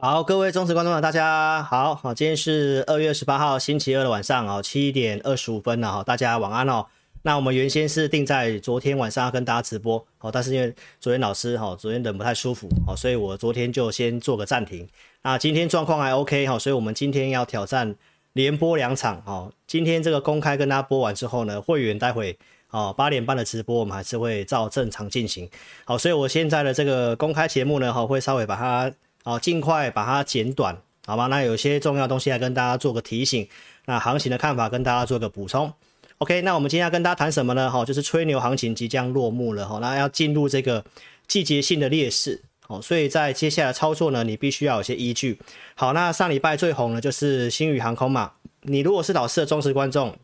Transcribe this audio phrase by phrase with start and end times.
[0.00, 6.86] 好，各位忠实观众，大家好，好，今天是二月十八号星期二的晚上哦，七点二十五分了哈，大家晚安哦。
[7.22, 14.88] 那我们原先是定在昨天晚上要跟大家直播，哦，但是因为昨天老师哈，昨天人不太舒服哦，所以我昨天就先做个暂停。
[15.22, 17.96] 那今天状况还 OK 哈，所以我们今天要挑战。
[18.34, 22.38] 连播两场哦，今天这个公开跟大家播完之后呢，会员待会
[22.70, 25.50] 哦八点半的直播我们还是会照正常进行。
[25.84, 28.92] 好，所以我现在的这个公开节目呢，哈会稍微把它
[29.24, 31.26] 哦尽快把它剪短，好吗？
[31.26, 33.48] 那有些重要东西来跟大家做个提醒，
[33.86, 35.72] 那行情的看法跟大家做个补充。
[36.18, 37.70] OK，那我们今天要跟大家谈什么呢？
[37.70, 40.84] 哈，就是吹牛行情即将落幕了哈，那要进入这个
[41.26, 42.42] 季节性的劣势。
[42.66, 45.38] 哦，所以在接下来操作呢，你必须要有些依据。
[45.74, 48.32] 好，那上礼拜最红的就是星宇航空嘛。
[48.62, 50.14] 你如果是老师的忠实观众，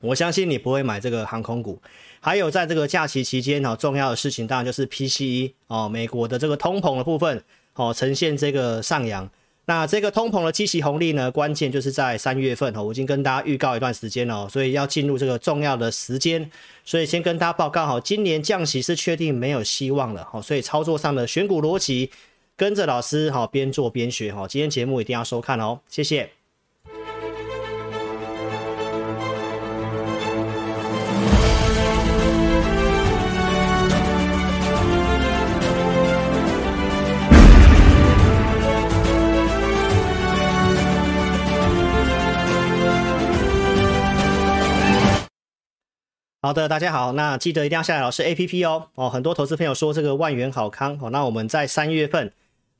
[0.00, 1.82] 我相信你不会买这个航空股。
[2.20, 9.28] 还有在这个假期期间，呢，重要的事情当然就是 PCE 哦，美国的这个通膨的部分，哦，呈现这个上扬。
[9.66, 16.50] 那这个通膨的积极红利呢，关键就是在三月份哦，我已经跟大家预告一段时间了，所以要进入这个重要的时间，
[16.84, 22.10] 所以先跟大家报告好，今年降息是确定没有希望了，好，所以操作上的选股逻辑，
[22.56, 26.41] 跟着老师好边做边学，哈，今天节目一定要收看哦，谢谢。
[46.44, 48.88] 好的，大家好，那记得一定要下载老师 APP 哦。
[48.96, 52.32] 哦，很多投资朋友说这个万元好康哦，那我们在三月份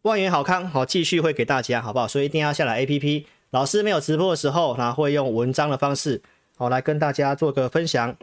[0.03, 2.09] 万元好康好继续会给大家，好不好？
[2.09, 3.25] 所以一定要下载 APP。
[3.50, 6.21] 老师没有直播的时候，那会用文章的方式
[6.56, 8.17] 好来跟大家做个分享。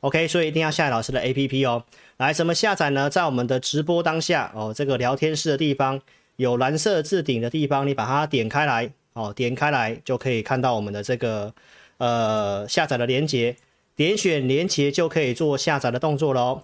[0.00, 1.84] OK，所以一定要下载老师的 APP 哦。
[2.16, 3.08] 来，怎么下载呢？
[3.08, 6.00] 在我们的直播当下哦，这个聊天室的地方
[6.34, 11.54] 有蓝色置顶的地方，你把它点开来哦，点开来就可以看到我们的这个
[11.98, 13.54] 呃下载的连接。
[14.00, 16.62] 点选连接就可以做下载的动作喽。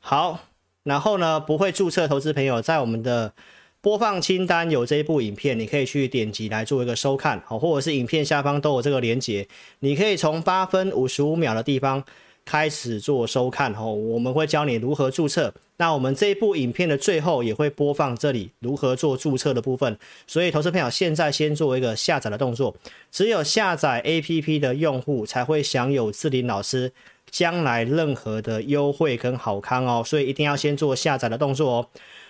[0.00, 0.46] 好，
[0.82, 3.34] 然后呢，不会注册投资朋友在我们的
[3.82, 9.46] 播放清单有这一部影片，你可以去点击来做一个收看，好，或者是影片下方都有这个连接，
[9.80, 12.02] 你可以从八分五十五秒的地方。
[12.44, 15.52] 开始做收看哦，我们会教你如何注册。
[15.76, 19.98] 那我们这一部影片的最后也会播放这里如何做注册的部分。
[20.26, 22.76] 所以，投资朋友现在先做一个下载的动作。
[23.10, 26.92] 只有下载 APP 的用户才会享有志林老师
[27.28, 30.04] 将来任何的优惠跟好康哦。
[30.06, 31.88] 所以一定要先做下载的动作哦。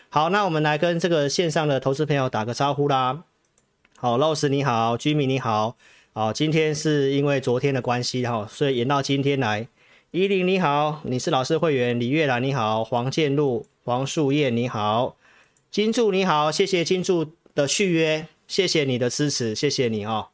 [0.09, 3.25] 好，那我们来跟这个线上的投资朋友打个招呼啦。
[3.99, 5.77] 好，Rose 你好，Jimmy 你好。
[6.15, 9.67] 好，今天是因为昨天的关系哈，所以延到今天来。
[10.15, 11.99] 依林你好，你是老师会员。
[11.99, 15.17] 李月兰你好，黄建路、黄树燕你好，
[15.73, 20.29] 金柱你好，谢谢金柱的续约，谢谢你的支持，谢谢你哦。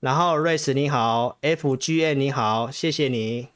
[0.00, 3.48] 然后瑞斯你好，FGN 你好，谢谢你。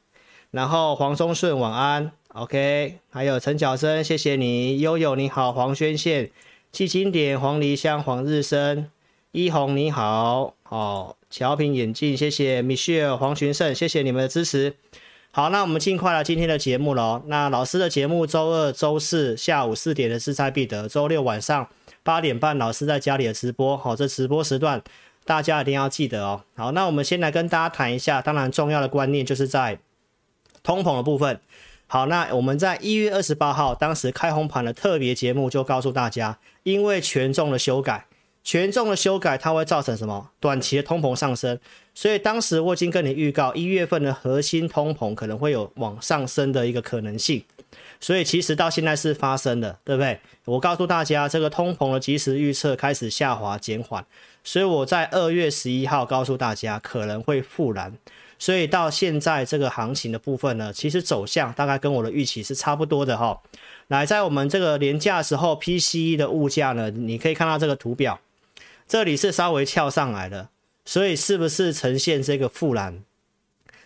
[0.50, 2.96] 然后黄忠顺晚安，OK。
[3.10, 4.80] 还有陈角生，谢谢你。
[4.80, 6.30] 悠悠你好，黄宣宪、
[6.72, 8.90] 季经典、黄梨香、黄日升、
[9.32, 14.76] 一红你好，哦，乔平眼镜，谢谢 Michelle、黄群胜，谢谢你们的支持。
[15.36, 17.22] 好，那我们尽快来今天的节目喽。
[17.26, 21.68] 那老师的节目，周二、周四下午四点的势在必得，周六晚上
[22.02, 23.76] 八点半老师在家里的直播。
[23.76, 24.82] 好，这直播时段
[25.26, 26.40] 大家一定要记得哦。
[26.56, 29.78] 好，那我们先来跟大家谈一下，当然重要的观念就是在
[30.62, 31.38] 通膨的部分。
[31.86, 38.06] 好，那我们在一月二十八号当时开红盘的特别节目就告诉大家，因为权重的修改。
[38.42, 40.30] 权重的修改，它会造成什么？
[40.40, 41.58] 短期的通膨上升，
[41.96, 47.42] 所以当时我已经跟你预告，一月份的核心通膨可能会有往上升的一个可能性，
[47.98, 50.20] 所以其实到现在是发生的，对不对？
[50.44, 54.04] 我告诉大家，这个通膨的即时预测开始下滑减缓，
[54.44, 57.94] 所以我在二月十一号告诉大家可能会复燃，
[58.38, 63.40] 所以到现在这个行情的部分呢，其实走向大概跟我的预期是差不多的哈。
[63.88, 68.20] 来，在我们这个连假的时候，PCE 的物价呢，你可以看到这个图表，
[68.86, 70.48] 这里是稍微翘上来的，
[70.86, 73.02] 所以是不是呈现这个负蓝？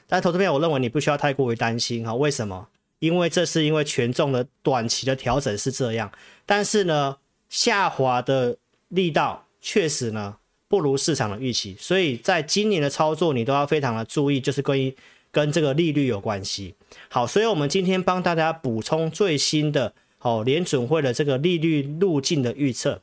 [0.07, 2.15] 但投资朋友，我认为你不需要太过于担心哈。
[2.15, 2.69] 为什么？
[3.01, 6.13] 因为这是因为权重的短期的调整是这样，
[6.47, 7.17] 但是呢，
[7.49, 8.57] 下滑的
[8.87, 10.37] 力道确实呢。
[10.69, 14.95] 不如市场的预期，所以在今年的操作你都要非常的注意，就是关于
[15.33, 16.77] 跟这个利率有关系。
[17.09, 23.03] 好，所以我们今天帮大家补充最新的哦联准会的这个利率路径的预测。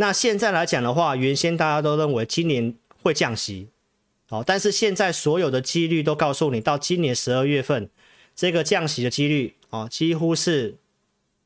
[0.00, 2.72] 那现在来讲的话，原先大家都认为今年
[3.02, 3.68] 会降息，
[4.28, 7.90] 好，但是现在所有的几率都告诉你，到今年十二月份
[8.36, 10.76] 这个降息的几率哦几乎是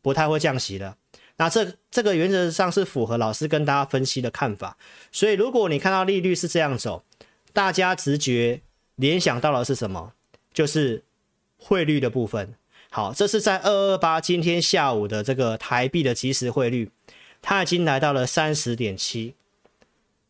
[0.02, 0.96] 不太会降息了。
[1.38, 4.76] 那这这个原则上是符合老师跟大家分析的看法，
[5.10, 7.02] 所以如果你看到利率是这样走，
[7.54, 8.60] 大家直觉
[8.96, 10.12] 联想到的是什么？
[10.52, 11.02] 就是
[11.56, 12.54] 汇率的部分。
[12.90, 16.90] 好，这是在二二八今天下午的这个台币的即时汇率，
[17.42, 19.34] 它已经来到了三十点七。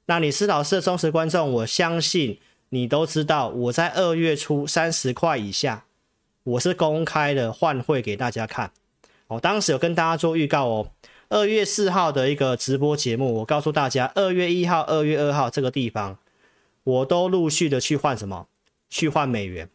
[0.06, 5.85] 那你是老师的忠实观众，我相信你都知道，我在二月初三十块以下，
[6.43, 8.73] 我是公开的换汇给大家看。
[9.29, 10.91] 我当时有跟大家做预告哦，
[11.29, 16.19] 二月四号的一个直播节目，我告诉大家，二月一号、二月二号这个地方，
[16.82, 18.49] 我都陆续的去换什么？
[18.91, 19.70] 去换美元。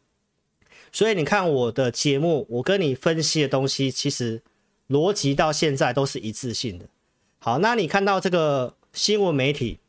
[0.91, 4.43] 所以你看我的节目，我跟你分析的东西，其实
[4.89, 6.85] 逻辑到现在都是一致性的。
[7.39, 9.79] 好，那你看到这个新闻媒体，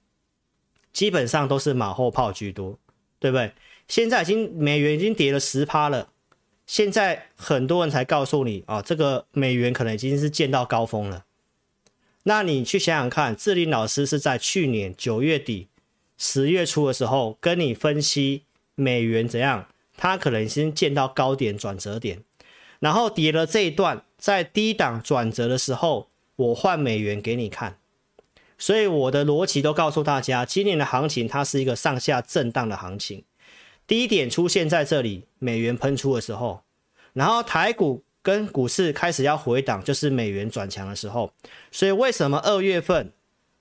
[0.93, 2.79] 基本上都是马后炮居多，
[3.19, 3.53] 对不对？
[3.89, 6.09] 现在已经美元已经跌了十趴了。
[6.67, 11.25] 现在很多人才告诉你啊，这个美元可能已经是见到高峰了。
[12.25, 15.69] 那你去想想看，志霖老师是在去年九月底、
[16.19, 18.43] 十月初的时候跟你分析
[18.75, 19.67] 美元怎样，
[19.97, 22.23] 它可能已经见到高点转折点，
[22.81, 27.79] 然后跌了这一段，在低档转折的时候，我换美元给你看。
[28.57, 33.25] 所以我的逻辑都告诉大家，今年的行情它是一个上下震荡的行情。
[33.87, 36.63] 低点出现在这里，美元喷出的时候，
[37.13, 41.33] 然后台股跟股市开始要回档，就是美元转强的时候。
[41.71, 43.13] 所以为什么二月份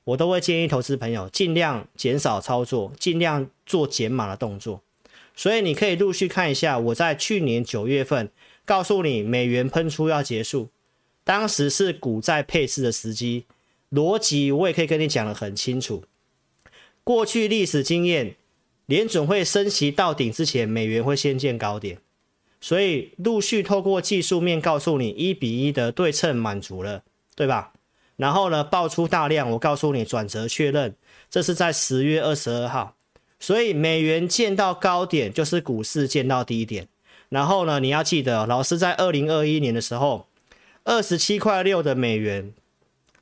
[0.03, 4.81] 我都会建议投资朋友尽量减少操作，尽量做减码的动作。
[5.35, 8.31] 所以你可以陆续看一下，我在去年九月份
[8.65, 10.69] 告诉你美元喷出要结束，
[11.27, 13.45] 当时是股债配置的时机，
[13.91, 16.06] 逻辑我也可以跟你讲得很清楚。
[17.03, 18.38] 过去历史经验。
[18.88, 21.97] 联准会升息到顶之前，美元会先见高点，
[22.62, 27.03] 所以陆续透过技术面告诉你一比一的对称满足了，
[27.35, 27.73] 对吧？
[28.15, 30.95] 然后呢，爆出大量，我告诉你转折确认，
[31.30, 32.95] 这是在十月二十二号，
[33.41, 36.88] 所以美元见到高点就是股市见到低点。
[37.27, 40.27] 然后呢，你要记得，老师在二零二一年的时候，
[40.88, 42.54] 二十七块六的美元，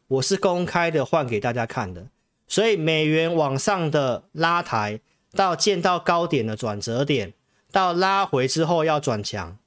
[0.07, 2.09] 我是公开的换给大家看的，
[2.47, 4.99] 所以美元往上的拉抬。
[5.33, 7.33] 到见到高点的转折点，
[7.71, 9.57] 到拉回之后要转强，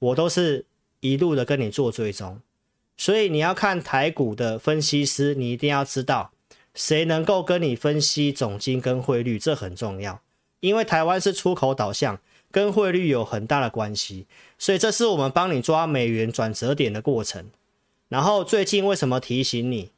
[0.00, 0.66] 我都是
[0.98, 2.40] 一路的跟你做追踪。
[2.96, 6.32] 所以你要看台股的分析师，你一定要知道
[6.74, 10.20] 谁能够跟你分析总金跟汇率，这很重要。
[10.58, 12.18] 因为台湾是出口导向，
[12.54, 14.26] 跟汇率有很大的关系。
[14.56, 17.50] 所以这是我们帮你抓美元转折点的过程。
[18.08, 19.90] 然后最近为什么提醒你？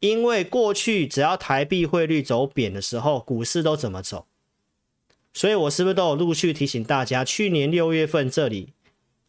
[0.00, 4.26] 因为过去只要台币汇率走贬的时候，股市都怎么走？
[5.32, 7.24] 所以，我是不是都有陆续提醒大家？
[7.24, 8.72] 去年六月份这里，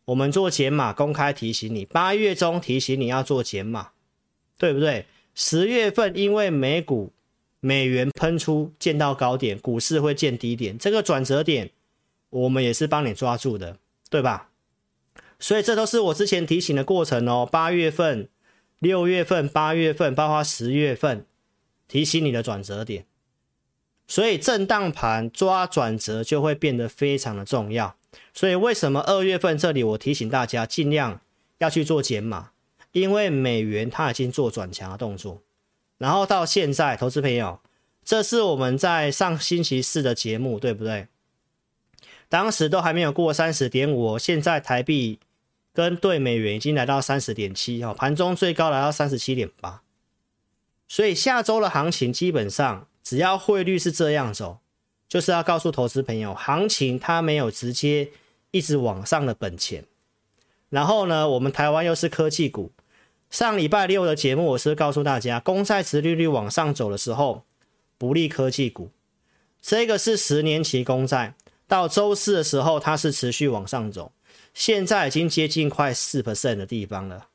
[0.05, 3.89] 我们做减码，公开提醒你；八月中提醒你要做减码，
[4.57, 5.05] 对不对？
[5.35, 7.11] 十月份因为美股
[7.59, 11.69] 美元喷出，见到高点，股市会见低点，这个转折点，
[12.31, 13.77] 我们也是帮你抓住的，
[14.09, 14.49] 对吧？
[15.39, 17.47] 所以，这都是我之前提醒的过程哦。
[17.49, 18.27] 八月份、
[18.79, 21.25] 六月份、八月份，包括十月份，
[21.87, 23.05] 提醒你的转折点。
[24.07, 27.95] 所以震荡盘抓转折就会变得非常的重要。
[28.33, 31.21] 所以为什么二月份这里我提醒大家尽量
[31.59, 32.51] 要去做减码？
[32.91, 35.41] 因为美元它已经做转强的动作。
[35.97, 37.59] 然后到现在，投资朋友，
[38.03, 41.07] 这是我们在上星期四的节目，对不对？
[42.31, 45.19] 当时都还没有过三十点五，现在台币
[45.73, 49.81] 跟兑美元已经来到三十点七，哦，盘中最高来到三十七点八。
[50.87, 52.87] 所以下周的行情基本上。
[53.03, 54.59] 只要汇率是这样走，
[55.09, 58.11] 就是要告诉投资朋友，行情它没有直接
[58.51, 59.85] 一直往上的本钱。
[60.69, 62.71] 然后呢，我们台湾又是科技股，
[63.31, 67.43] 上礼拜六的节目我是告诉大家，公债殖利率往上走的时候
[67.97, 68.91] 不利科技股。
[69.59, 71.33] 这个是十年期公债，
[71.71, 74.11] 到周四的时候，它是持续往上走，
[74.53, 77.29] 现在已经接近快四 percent 的地方了。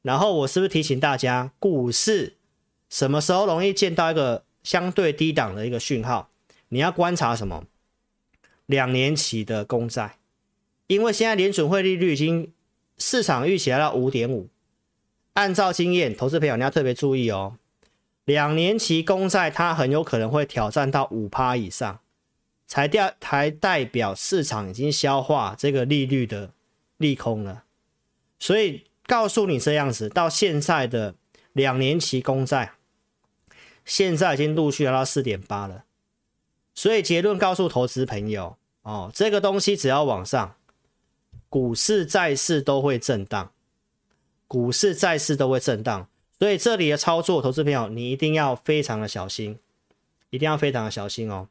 [0.00, 2.38] 然后我是不是提醒大家，股市
[2.88, 6.30] 什么时候容易见到一个相对低档的一个讯号？
[6.70, 7.64] 你要观察什么？
[8.64, 10.16] 两年期的公债，
[10.86, 12.50] 因为现在联准会利率已经
[12.96, 14.48] 市场预期来到五点五，
[15.34, 17.58] 按照经验，投资朋友你要特别注意哦，
[18.24, 22.00] 两年期公债它很有可能会挑战到五趴以上，
[22.70, 26.52] 才掉才代表市场已经消化这个利率的
[26.98, 27.64] 利空了，
[28.38, 28.86] 所以。
[29.06, 31.16] 告诉你这样子，到现在的
[31.52, 32.74] 两年期公债，
[33.84, 35.82] 现在已经陆续来到四点八了。
[36.76, 40.54] 所以结论告诉投资朋友哦，这个东西只要往上，
[41.48, 43.50] 股市、债市都会震荡，
[44.46, 46.06] 股市、债市都会震荡。
[46.38, 49.58] 所以这里的操作，投资朋友你一定要非常的小心，
[50.30, 51.48] 一定要非常的小心哦。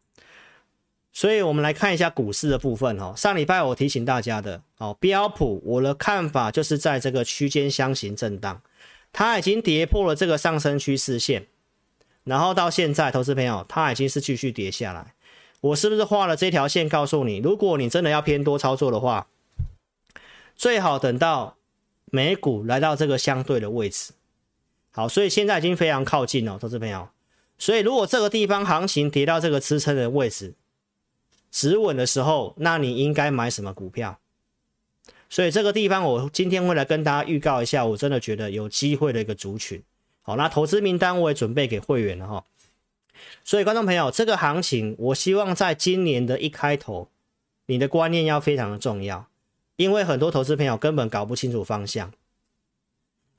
[1.12, 3.14] 所以，我们来看一下股市的部分哦。
[3.18, 8.62] 上礼拜我提醒大家的哦，标普我的看法就是在这个区间箱型震荡，
[9.12, 11.48] 它已经跌破了这个上升趋势线，
[12.24, 15.14] 然后到现在，投资朋友，它已经是继续跌下来。
[15.62, 19.28] 我是不是画了这条线告诉你，如果你真的要偏多操作的话，
[20.56, 21.58] 最好等到
[22.06, 24.14] 美股来到这个相对的位置。
[24.92, 27.10] 好，所以现在已经非常靠近了，投资朋友。
[27.58, 30.54] 所以如果这个地方行情跌到这个支撑的位置，
[31.52, 34.20] 止稳的时候，那你应该买什么股票？
[35.30, 39.82] 所以这个地方，我今天会来跟大家预告一下，我真的觉得有机会的一个族群。
[40.22, 42.44] 好，那投资名单我也准备给会员了哈。
[43.44, 47.10] 所以观众朋友，这个行情，我希望在今年的一开头，
[47.68, 49.28] 你的观念要非常的重要，
[49.76, 52.12] 因为很多投资朋友根本搞不清楚方向。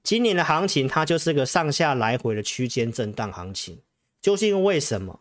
[0.02, 3.78] 今年的行情，它就是个上下来回的区间震荡行情，
[4.22, 5.20] 究竟为什么？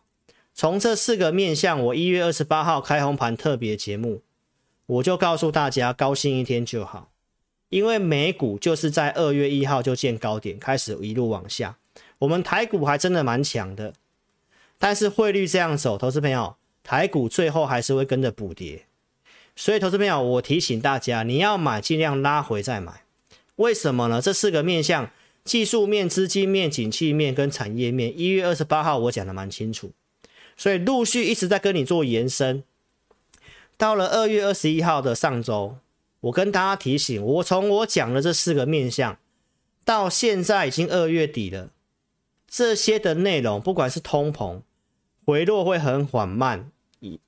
[0.60, 4.20] 从这四个面向，我一月二十八号开红盘特别节目，
[4.84, 7.10] 我就告诉大家，高兴一天就好，
[7.70, 11.78] 因为美股就是在二月一号就见高点，开始一路往下。
[12.18, 13.94] 我们台股还真的蛮强的，
[14.78, 18.84] 但是汇率这样走，投资朋友，台股最后还是会跟着补跌。
[19.56, 23.04] 所以，投资朋友，我提醒大家，你要买，尽量拉回再买。
[23.56, 24.20] 为什么呢？
[24.20, 25.10] 这四个面向：
[25.42, 28.14] 技术面、资金面、景气面跟产业面。
[28.14, 29.92] 一月二十八号我讲的蛮清楚。
[30.60, 32.62] 所以陆续一直在跟你做延伸，
[33.78, 35.78] 到了二月二十一号的上周，
[36.20, 39.16] 我跟大家提醒，我从我讲的这四个面向，
[39.86, 41.70] 到现在已经二月底了，
[42.46, 44.60] 这些的内容，不管是通膨
[45.24, 46.70] 回落会很缓慢，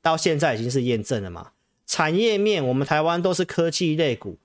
[0.03, 1.53] 到现在已经是验证了嘛。
[1.87, 4.37] 产业面，我们台湾都是科技类股，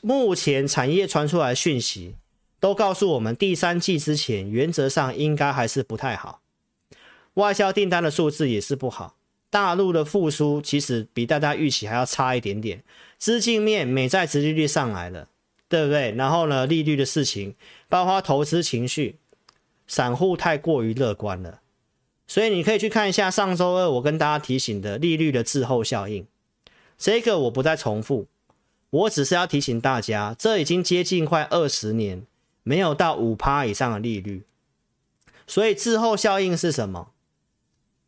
[0.00, 2.14] 目前产业传出来讯息，
[2.58, 6.40] 都告诉我们第三季之前，原则上应该还是不太好。
[7.40, 9.16] 外销订单的数字也是不好，
[9.50, 12.84] 大陆的复苏其实比大家预期还要差一点点。
[13.18, 15.28] 资金面，美债殖利率上来了，
[15.68, 16.12] 对不对？
[16.12, 17.54] 然后呢，利率的事情，
[17.88, 19.16] 包括投资情绪，
[19.86, 21.60] 散户太过于乐观了。
[22.26, 26.26] 所以你可以去看一下上周二我跟大家提醒的利率的滞后效应，
[26.96, 28.28] 这个我不再重复，
[28.90, 32.24] 我只是要提醒大家，这已经接近快二十年
[32.62, 34.44] 没有到五趴以上的利率，
[35.46, 37.10] 所以滞后效应是什么？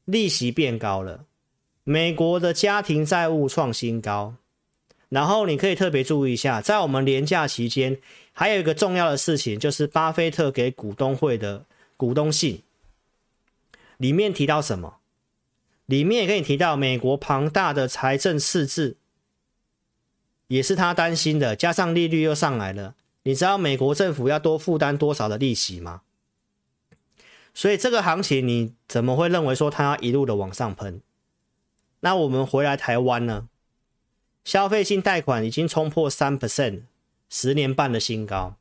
[0.04, 1.24] 利息变高了，
[1.84, 4.34] 美国的家庭债务创新高，
[5.08, 7.98] 然后你可以特别注意一下，在我们连假期间，
[8.32, 11.64] 还有一个重要的事情，就是巴菲特给股东会的
[11.96, 12.62] 股东信，
[13.96, 14.96] 里面提到什么？
[15.86, 18.96] 里面也可以提到美国庞大的财政赤字，
[20.48, 22.94] 也是他担心的，加上利率又上来了，
[23.24, 26.02] 你知道美国政府要多负担多少的利息吗？
[27.54, 31.00] 所以这个行情你怎么会认为说它要一路的往上喷？
[32.00, 33.48] 那我们回来台湾呢？
[34.44, 36.82] 消费性贷款已经冲破三 percent，
[37.28, 38.56] 十年半的新高。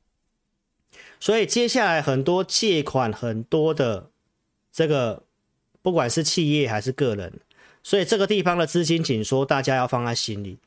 [1.20, 4.12] 所以接下来很多借款很多的
[4.72, 5.24] 这个，
[5.82, 7.40] 不管是企业还是个人，
[7.82, 10.60] 所以这个地方的资金紧缩，大家要放在心里。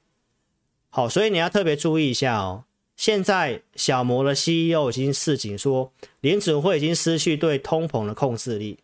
[0.90, 2.64] 好，所以你要特别注意一下哦。
[2.96, 8.78] 现在小摩的 CEO 已经示警说，联准会已经失去对通膨的控制力，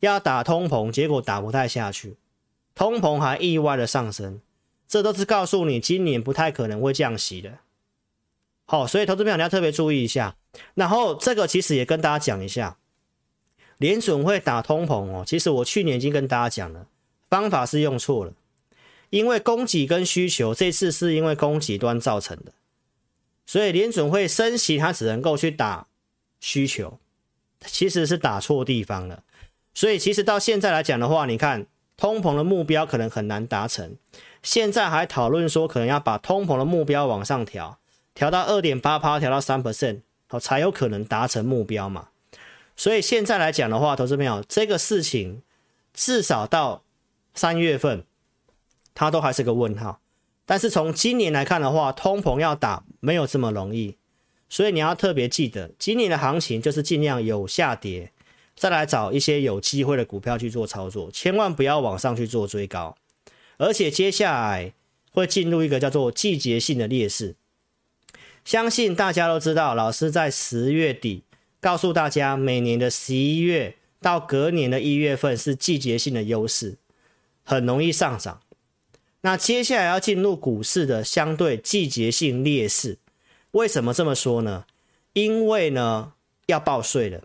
[0.00, 2.16] 要打通膨，结果打不太下去，
[2.74, 4.40] 通膨还意外的上升，
[4.88, 7.58] 这都是告诉你今年不太可能会降息的。
[8.64, 10.36] 好，所以投资朋友你要特别注意一下。
[10.74, 12.78] 然后这个其实也跟大家讲一下，
[13.76, 16.86] 联准会打通膨哦，其实我去年已经跟大家讲了，
[17.28, 18.32] 方法是用错了。
[19.10, 22.52] 因为供给跟需求，这次是因为供给端造成的，
[23.46, 25.86] 所以联准会升息，它只能够去打
[26.40, 26.98] 需求，
[27.64, 29.22] 其实是打错地方了。
[29.74, 33.96] 所以其实到现在来讲的话，你看通膨的目标可能很难达成。
[34.42, 37.78] 现在还讨论说，可能要把通膨的目标往上调，
[38.14, 42.08] 调到二点八趴，调到三 percent，好，才有可能达成目标嘛。
[42.76, 45.42] 所以现在来讲的话，投资朋友，这个事情
[45.92, 46.84] 至少到
[47.34, 48.04] 三月份，
[48.98, 50.00] 它都还是个问号。
[50.44, 53.96] 但是从今年来看的话，通膨要打没有这么容易，
[54.48, 58.10] 所以你要特别记得，今年的行情就是尽量有下跌，
[58.56, 62.96] 再来找一些有机会的股票去做操作，千万不要往上去做追高。
[63.58, 64.72] 而且接下来
[65.12, 67.36] 会进入一个叫做季节性的劣势，
[68.44, 71.22] 相信大家都知道，老师在十月底
[71.60, 76.78] 告诉大家，每年的十一月到隔年的一月份是季节性的优势，
[77.44, 78.40] 很容易上涨。
[79.28, 82.96] 那接下来要进入股市的相对季节性劣势，
[83.50, 84.64] 为什么这么说呢？
[85.12, 86.14] 因为呢
[86.46, 87.24] 要报税了，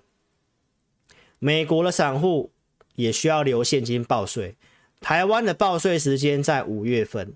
[1.39, 2.51] 美国的散户
[2.95, 4.57] 也需要留现金报税。
[4.99, 7.35] 台湾的报税时间在五月份，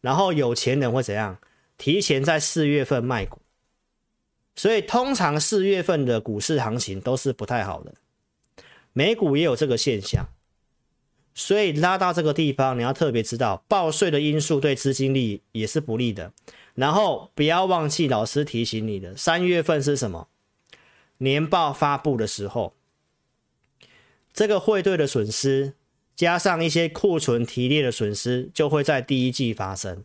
[0.00, 1.38] 然后有钱人会怎样？
[1.78, 3.40] 提前在四月份卖股，
[4.56, 7.94] 所以通常四月份的股市行情都是不太好的。
[8.92, 10.26] 美股也有这个现象，
[11.34, 16.32] 所以拉到这个地方，你要特别知道报税的因素对资金力也是不利的。
[16.74, 20.28] 然后不要忘记老师提醒你的，三月份是什么？
[21.18, 22.74] 年报发布的时候，
[24.32, 25.74] 这个汇兑的损失。
[26.14, 30.04] 加上一些库存提列的损失，就会在第一季发生。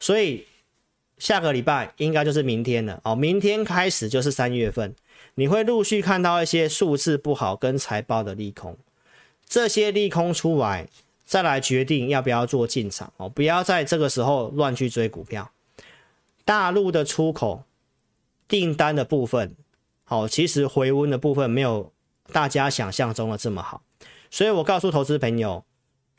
[0.00, 0.46] 所以
[1.16, 3.14] 下个礼拜应该就是明天了哦。
[3.14, 4.94] 明天开始就是三月份，
[5.36, 8.76] 你会陆续看到一些数字不好跟财报的利空。
[9.54, 10.88] 这些利空出来，
[11.24, 13.28] 再来决定要不要做进场哦。
[13.28, 15.52] 不要在这个时候乱去追股票。
[16.44, 17.62] 大陆的出口
[18.48, 19.54] 订单的部分，
[20.02, 21.92] 好，其实回温的部分没有
[22.32, 23.82] 大家想象中的这么好。
[24.28, 25.64] 所以我告诉投资朋友，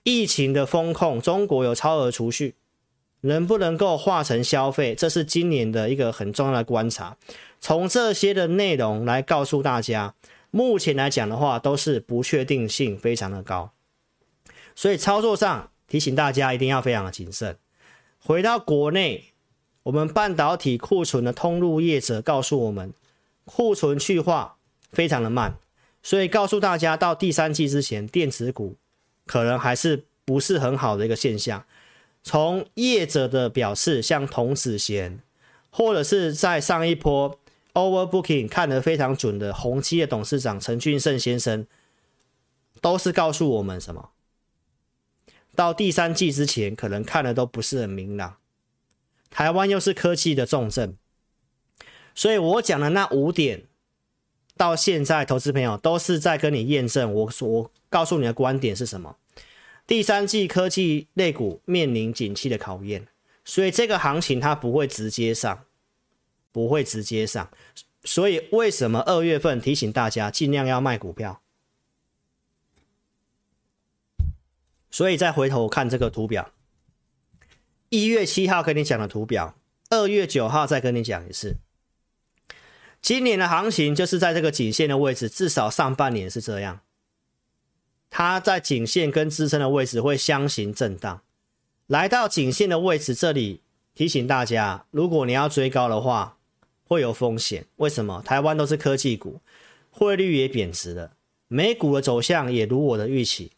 [0.04, 2.56] 疫情的风控，中国有超额储蓄，
[3.20, 7.18] 能不能够化成消费，这是今年的一个很重要的观察。
[7.60, 10.16] 从这些的内容来告诉大家，
[10.56, 13.74] 目前来讲的话，都是不确定性非常的高。
[14.74, 17.58] 所以操作上提醒大家一定要非常的谨慎。
[18.18, 19.34] 回到国内，
[19.84, 22.94] 我们半导体库存的通路业者告诉我们，
[23.44, 24.56] 库存去化
[24.94, 25.58] 非常的慢。
[26.02, 28.78] 所以告诉大家，到第三季之前，电子股
[29.26, 31.66] 可能还是不是很好的一个现象。
[32.24, 35.20] 从业者的表示，像童子贤，
[35.70, 37.38] 或者是在上一波
[37.76, 41.68] overbooking 看得非常准的宏基的董事长陈俊胜先生，
[42.82, 44.10] 都是告诉我们什么？
[45.56, 48.38] 到第三季之前，可能看的都不是很明朗。
[49.30, 50.98] 台湾又是科技的重镇，
[52.16, 53.66] 所以我讲的那五点。
[54.58, 59.18] 到现在，投资朋友都是在跟你验证我所告诉你的观点是什么？
[59.86, 63.06] 第三季科技类股面临景气的考验，
[63.44, 65.65] 所以这个行情它不会直接上，
[66.56, 67.50] 不会直接上。
[68.06, 71.42] 所以为什么二月份提醒大家尽量要卖股票？
[74.90, 76.54] 所以再回头看这个图表，
[77.90, 79.58] 一月七号跟你讲的图表，
[79.90, 81.58] 二月九号再跟你讲一次。
[83.02, 86.80] 今年的行情就是在这个颈线的位置，至少上半年是这样。
[88.10, 91.22] 它在颈线跟支撑的位置会相形震荡，
[91.88, 93.62] 来到颈线的位置这里，
[93.94, 96.35] 提醒大家，如果你要追高的话，
[96.86, 97.66] 会有风险。
[97.76, 98.22] 为什么？
[98.26, 99.42] 台湾都是科技股，
[99.92, 101.12] 汇率也贬值了，
[101.48, 103.52] 美股的走向也如我的预期，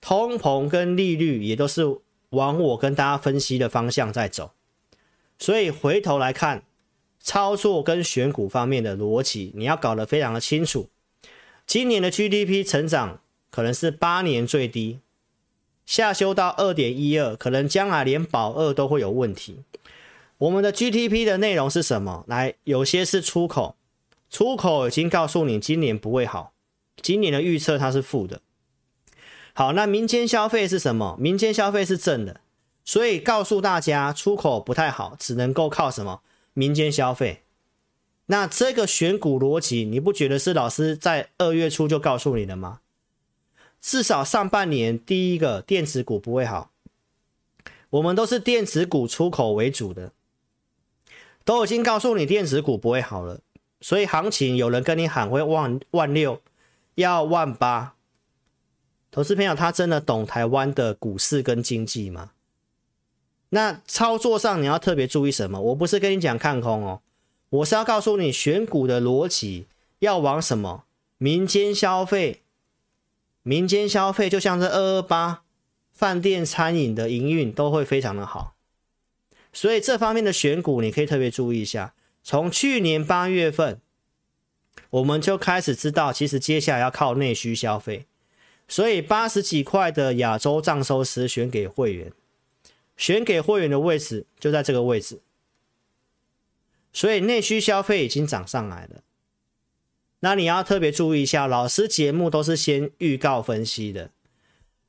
[0.00, 1.98] 通膨跟利率也都是
[2.30, 4.52] 往我跟大家分析的方向在走，
[5.38, 6.64] 所以回头来看。
[7.20, 10.88] 操作跟选股方面的逻辑，你要搞得非常的清楚。
[11.66, 15.00] 今年的 GDP 成长可能是八年最低，
[15.84, 19.58] 下修到二点一二，可能将来连保二都会有问题。
[20.38, 22.24] 我们的 GDP 的内容是什么？
[22.28, 23.76] 来，有些是出口，
[24.30, 26.52] 出口已经告诉你今年不会好，
[27.02, 28.40] 今年的预测它是负的。
[29.52, 31.16] 好，那民间消费是什么？
[31.18, 32.40] 民间消费是正的，
[32.84, 36.22] 所以告诉大家出口不太好，只能够靠什么？
[36.54, 37.42] 民间消费，
[38.26, 42.80] 那这个选股逻辑，你不觉得是老师在二月初就告诉你的吗？
[43.80, 46.70] 至少上半年第一个电子股不会好，
[47.90, 50.12] 我们都是电子股出口为主的，
[51.48, 53.40] 都已经告诉你电子股不会好了，
[53.80, 56.42] 所以行情有人跟你喊会万万六，
[56.96, 57.94] 要万八，
[59.10, 62.32] 投资朋友他真的懂台湾的股市跟经济吗？
[63.48, 65.58] 那操作上你要特别注意什么？
[65.58, 67.00] 我不是跟你讲看空哦，
[67.48, 69.68] 我是要告诉你选股的逻辑
[70.00, 70.84] 要往什么？
[71.16, 72.42] 民间消费，
[73.42, 75.44] 民间消费就像是二二八，
[75.94, 78.52] 饭店、餐饮的营运都会非常的好。
[79.58, 81.92] 所以这方面的选股，你可以特别注意一下。
[82.22, 83.80] 从去年八月份，
[84.90, 88.06] 我们就开始知道，其实接下来要靠内需消费。
[88.68, 92.12] 所以八十几块的亚洲藏寿司选给会员，
[92.96, 95.20] 选给会员的位置就在这个位置。
[96.92, 99.02] 所以内需消费已经涨上来了。
[100.20, 104.12] 那你要特别注意一下，老师节目都是先预告分析的。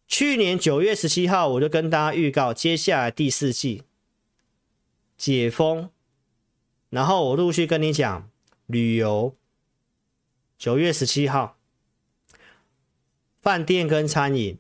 [0.08, 3.82] 去年九月十七号，我就跟大家预告，接下来第四季
[5.20, 5.90] 解封，
[6.90, 8.32] 然后我陆续跟你讲
[8.68, 9.36] 旅游。
[10.58, 11.58] 九月十七号，
[13.42, 14.58] 饭店跟餐饮，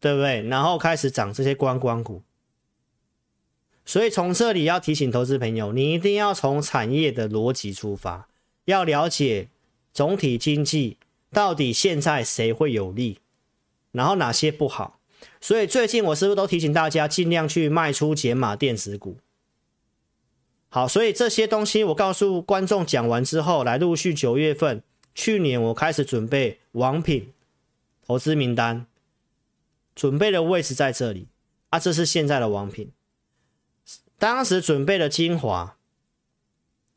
[0.00, 0.40] 对不对？
[0.40, 2.22] 然后开始涨这些观光股。
[3.84, 8.28] 所以从这里要提醒投资朋友，你一定要从产业的逻辑出发。
[8.64, 9.48] 要了解
[9.92, 10.96] 总体经济
[11.30, 13.20] 到底现在谁会有利，
[13.92, 14.99] 然后哪些不好。
[15.40, 19.18] 所以最近我是不是都提醒大家尽量去卖出减码电子股？
[20.68, 24.82] 好，所以这些东西我告诉观众讲完之后，来陆续九月份，
[25.14, 27.32] 去年我开始准备王品
[28.06, 28.86] 投资名单，
[29.94, 31.28] 准备的位置在这里
[31.70, 32.92] 啊，这是现在的王品，
[34.18, 35.76] 当时准备的精华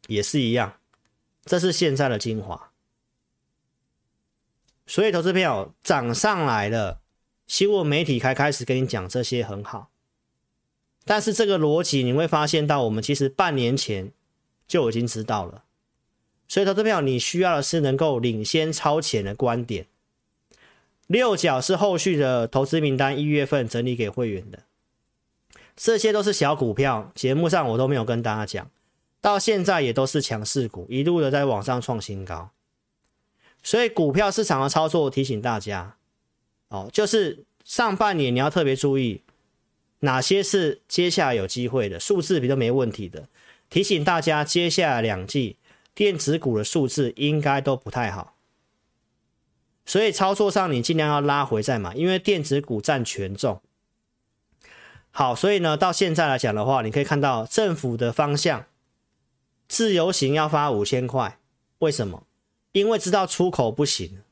[0.08, 0.78] 也是一样。
[1.46, 2.72] 这是现在的精华，
[4.88, 7.02] 所以投资票涨上来了，
[7.54, 9.92] 新闻媒体才开始跟你讲这些很好，
[11.06, 14.12] 但是这个逻辑你会发现到，我们其实半年前
[14.68, 15.64] 就已经知道了，
[16.48, 19.86] 所以投资票你需要的是能够领先超前的观点。
[21.06, 24.64] 六角是后续的投资名单，一月份整理给会员的，
[25.76, 28.72] 这些都是小股票，节目上我都没有跟大家讲。
[29.22, 32.50] 到现在也都是强势股，一路的在网上创新高，
[33.62, 35.98] 所以股票市场的操作，提醒大家，
[36.74, 39.22] 哦，就是上半年你要特别注意
[40.00, 43.28] 哪些是接下来有机会的数字比较没问题的，
[43.70, 45.58] 提醒大家接下来两季
[45.94, 48.36] 电子股的数字应该都不太好，
[49.86, 53.62] 所以操作上你尽量要拉回再买，因为电子股占权重。
[55.12, 58.66] 好，所以呢，到现在来讲的话，你可以看到政府的方向。
[59.68, 61.38] 自由行要发五千块，
[61.78, 62.26] 为什么？
[62.72, 64.24] 因为知道出口不行，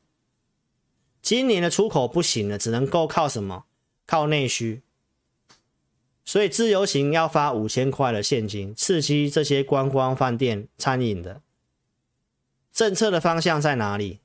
[1.22, 3.64] 今年的出口不行了，只能够靠什么？
[4.04, 4.82] 靠内需。
[6.24, 11.40] 所以自由行要发五千块的现金，刺激这些观光、饭店、餐饮的
[12.72, 14.18] 政策的方向在哪里？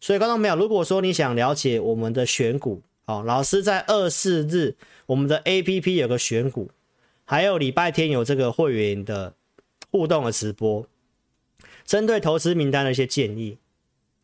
[0.00, 6.70] 所以观众朋友，如果说你想了解我们的选股，哦，老师在二四日我们的 APP 有个选股，
[7.24, 9.34] 还有礼拜天有这个会员的。
[9.92, 10.86] 互动的直播，
[11.86, 13.56] 针对投资名单的一些建议，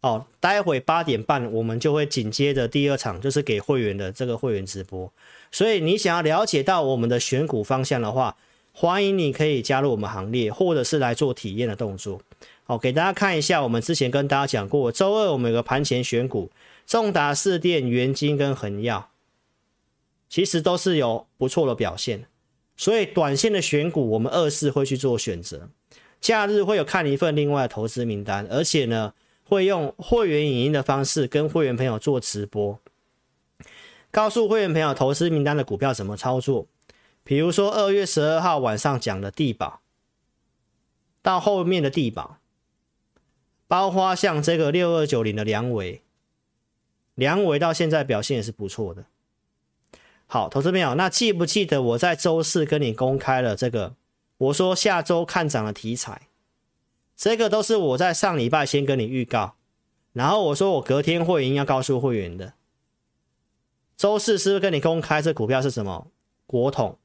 [0.03, 5.11] 哦，待会八点半我们就会紧接着第二场，就是给会员的这个会员直播。
[5.51, 8.37] 所以你想要了解到我们的选股方向的话，
[8.73, 12.21] 欢迎你可以加入我们行列，或者是来做体验的动作。
[12.65, 16.51] 好，给大家看一下，我们之前跟大家讲过，周二我们有个盘前选股，
[16.87, 19.11] 重达、四电、元金跟恒耀，
[20.29, 22.27] 其实都是有不错的表现。
[22.77, 25.69] 所以短线的选股，我们二四会去做选择。
[26.21, 29.12] 假日会有看一份另外的投资名单，而且呢，
[29.53, 32.79] 会用会员影音的方式跟会员朋友做直播，
[34.11, 36.67] 告诉会员朋友投资名单的股票怎么操作。
[37.23, 39.83] 比如说二月十二号晚上讲的地保，
[41.21, 42.38] 到后面的地保，
[43.69, 46.01] 包括像这个六二九零的梁伟，
[47.15, 49.05] 梁伟到现在表现也是不错的。
[50.27, 53.97] 好，投资朋友，那记不记得我在周四跟你公开了这个？
[54.38, 56.29] 我说下周看涨的题材，
[57.23, 59.55] 这个都是我在上礼拜先跟你预告，
[60.13, 62.55] 然后我说我隔天会员要告诉会员的。
[63.97, 66.09] 周四是不是跟你公开这股票是什么？
[66.47, 66.99] 国统。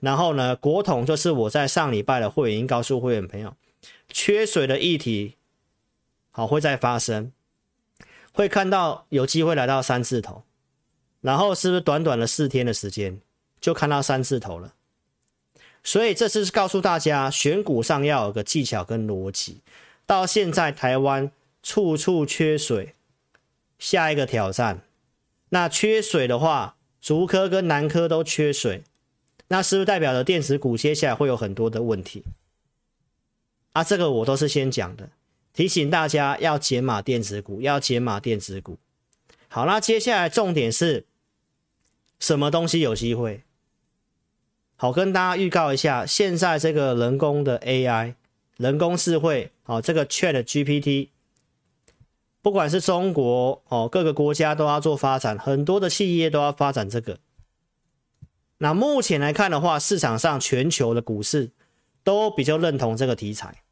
[0.00, 3.54] 然后呢，国统就是我在上礼拜的会员告诉会员朋友，
[4.08, 5.36] 缺水的议题，
[6.32, 7.30] 好，会再发生，
[8.32, 10.42] 会看到有机会来到三字头。
[11.20, 13.20] 然后是不是短短的四天的时间
[13.60, 14.74] 就看到三字头了？
[15.82, 19.62] 所以这次是告诉大家，选股上要有个技巧跟逻辑。
[20.04, 21.30] 到现在台湾
[21.62, 22.94] 处处缺水，
[23.78, 24.82] 下一个挑战，
[25.50, 28.82] 那缺水的话，竹科跟南科都缺水，
[29.48, 32.24] 那是不是代表着电子股接下来会有很多的问题？
[33.72, 35.10] 啊，这个我都是先讲的，
[35.52, 38.78] 提醒大家要解码电子股，要解码电子股。
[39.48, 41.06] 好，那接下来重点是
[42.18, 43.42] 什么东西有机会？
[44.80, 48.14] 好，跟大家预告一下，现在这个人工的 AI，
[48.58, 51.08] 人工智慧，好，这个 Chat GPT，
[52.40, 57.18] 不管是中国哦，各个国家都要做发展，很多的企业都要发展这个。
[58.58, 61.50] 那目前来看的话，市场上全球的股市
[62.04, 63.62] 都比较认同这个题材。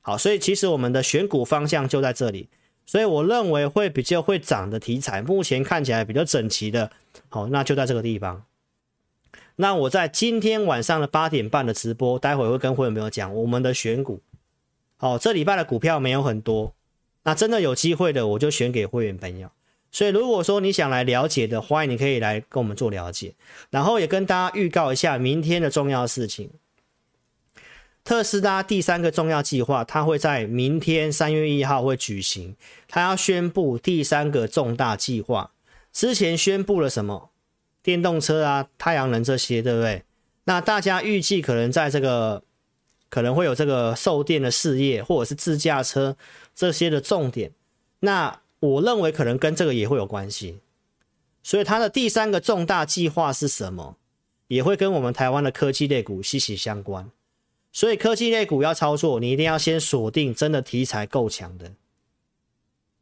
[0.00, 2.48] 好，所以其实我们的选股方向就在这里。
[2.84, 6.90] 所以我认为会比较会涨的题材，目前看起来比较整齐的，
[7.28, 8.44] 好，那就在这个地方。
[9.62, 14.20] 那我在今天晚上的八点半的直播，待会会跟会员朋友讲我们的选股。
[14.96, 16.74] 好，这礼拜的股票没有很多，
[17.22, 19.48] 那真的有机会的，我就选给会员朋友。
[19.92, 23.34] 所以如果说你想来了解的，欢迎你可以来跟我们做了解。
[23.70, 26.50] 然后也跟大家预告一下明天的重要事情。
[28.02, 32.56] 特斯拉第三个重要计划，它会在明天三月一号会举行，
[32.88, 35.52] 它要宣布第三个重大计划。
[35.92, 37.30] 之前宣布了什么？
[37.82, 40.02] 电动车啊，太阳能这些，对不对？
[40.44, 42.42] 那大家预计可能在这个
[43.08, 46.16] 可能会有这个售电的事业，或者是自驾车
[46.54, 47.52] 这些的重点。
[48.00, 50.58] 那我认为可能跟这个也会有关系。
[51.42, 53.96] 所以它的第三个重大计划是什么？
[54.46, 57.10] 也会跟我们台湾的科技类股息息相关。
[57.72, 61.72] 所以科技类股要操作，你一定要先锁定真的题材够强的，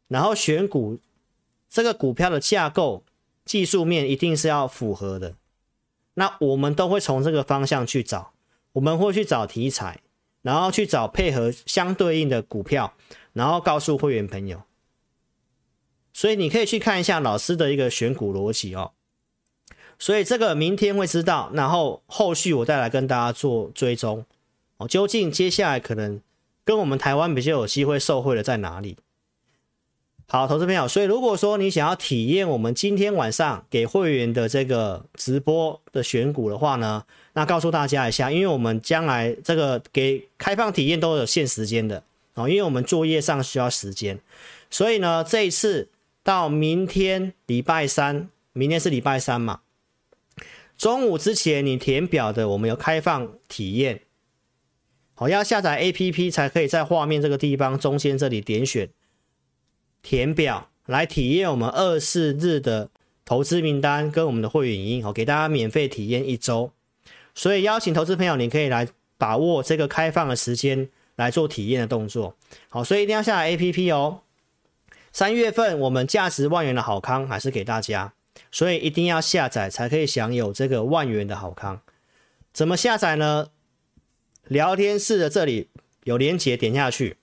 [0.06, 0.98] 然后选股，
[1.68, 3.02] 这个股票的架构、
[3.50, 5.34] 技术面一定是要符合的。
[6.14, 8.30] 那我们都会从这个方向去找，
[8.74, 9.98] 我们会去找题材，
[10.42, 12.94] 然后去找配合相对应的股票，
[13.32, 14.62] 然后告诉会员朋友。
[16.12, 18.92] 所以你可以去看一下老师的一个选股逻辑哦。
[19.98, 24.24] 所以这个明天会知道，然后后续我再来跟大家做追踪。
[24.76, 26.22] 哦，究竟接下来可能
[26.64, 28.96] 跟我们台湾比较有机会受惠的在哪里？
[30.32, 44.20] 好，投资朋友，所以如果说你想要体验我们今天晚上给会员的这个直播的选股的话呢，那告诉大家一下，因为我们将来这个给开放体验都有限时间的哦，因为我们作业上需要时间，
[44.70, 45.88] 所以呢，这一次
[46.22, 49.62] 到明天礼拜三，明天是礼拜三嘛，
[50.78, 54.02] 中午之前你填表的，我们有开放体验。
[55.14, 58.88] 好，要下载 APP 才可以在画面这个地方中间这里点选
[60.02, 62.90] 填表来体验我们二四日的
[63.24, 66.72] 投资名单跟我们的会员影音，好，给大家免费体验一周。
[67.34, 72.36] 所以邀请投资朋友，你可以来把握这个开放的时间来做体验的动作。
[72.68, 74.22] 好，所以一定要下载 APP 哦。
[75.12, 78.12] 三月份我们价值万元的好康还是给大家，
[78.50, 81.80] 所以一定要下载才可以享有这个万元的好康。
[82.52, 83.48] 怎么下载呢？
[84.48, 85.68] 聊天室的这里
[86.02, 87.16] 有连结，点下去，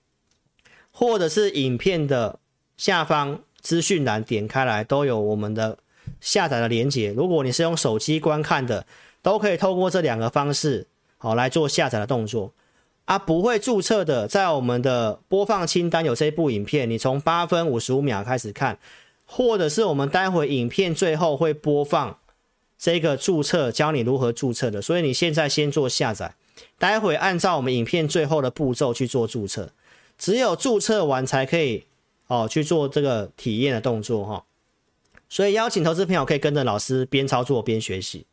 [0.92, 2.40] 或者是影片的
[2.78, 5.78] 下方资讯栏点开来，都有我们的
[6.22, 7.12] 下载的连接。
[7.12, 8.86] 如果你是用手机观看的，
[9.22, 10.88] 都可以透过这两个方式，
[11.18, 12.54] 好来做下载的动作。
[13.06, 18.78] 啊，不会注册的，在我们的播放清单有这部影片，你从八分五十五秒开始看，
[19.26, 22.20] 或者是我们待会影片最后会播放
[22.78, 24.82] 这个注册，教你如何注册的。
[24.82, 26.36] 所以你现在先做下载。
[26.78, 29.72] 待会按照我们影片最后的步骤去做注册，
[30.18, 31.86] 只有注册完才可以
[32.28, 34.46] 哦去做这个体验的动作哈。
[35.28, 38.26] 所以邀请投资朋友可以跟着老师边操作边学习。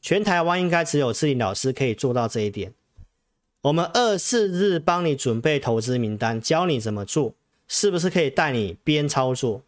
[0.00, 2.74] 全台湾应该只有志林老师可以做到这一点。
[3.62, 7.34] 我们二四日帮你准备投资名单，教你怎么做，
[7.68, 9.62] 是不是可以带你边操作，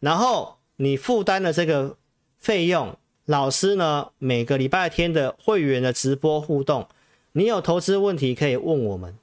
[0.00, 1.96] 然后你负担的这个
[2.36, 2.96] 费用？
[3.24, 6.88] 老师呢，每个礼拜天的会员的直播互动，
[7.32, 9.16] 你有投资问题可以问我们，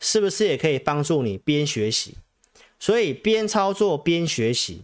[0.00, 2.14] 是不是也可以帮助你边学习？
[2.80, 4.82] 所以边操作边学习，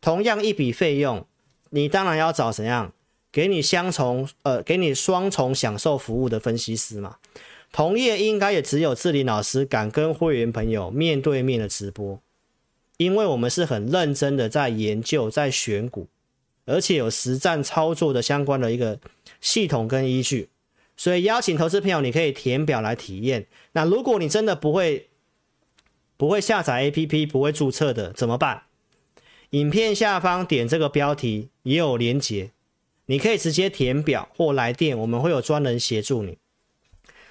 [0.00, 1.26] 同样一笔费用，
[1.70, 2.92] 你当然要找怎样
[3.32, 7.16] 给你相重呃，给你双重享受服务的分析师嘛。
[7.72, 12.20] 同业应该也只有志林老师敢跟会员朋友面对面的直播，
[12.98, 16.06] 因为我们是很认真的在研究，在选股。
[16.70, 19.00] 而且有实战操作的相关的一个
[19.40, 20.50] 系统跟依据，
[20.98, 23.46] 所以邀请投资朋友，你可以填表来体验。
[23.72, 25.07] 那如果你真的不会
[26.18, 28.64] 不会下载 APP，不会注册的怎么办？
[29.50, 32.50] 影片下方点这个标题也有连结，
[33.06, 36.36] 你可以直接填表或来电，我们会有专人协助你。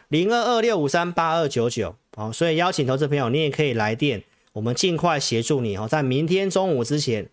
[0.07, 4.23] 零二二六五三八二九九，好，所以邀请投资朋友，你也可以来电，
[4.53, 7.29] 我们尽快协助你哦，在明天中午之前。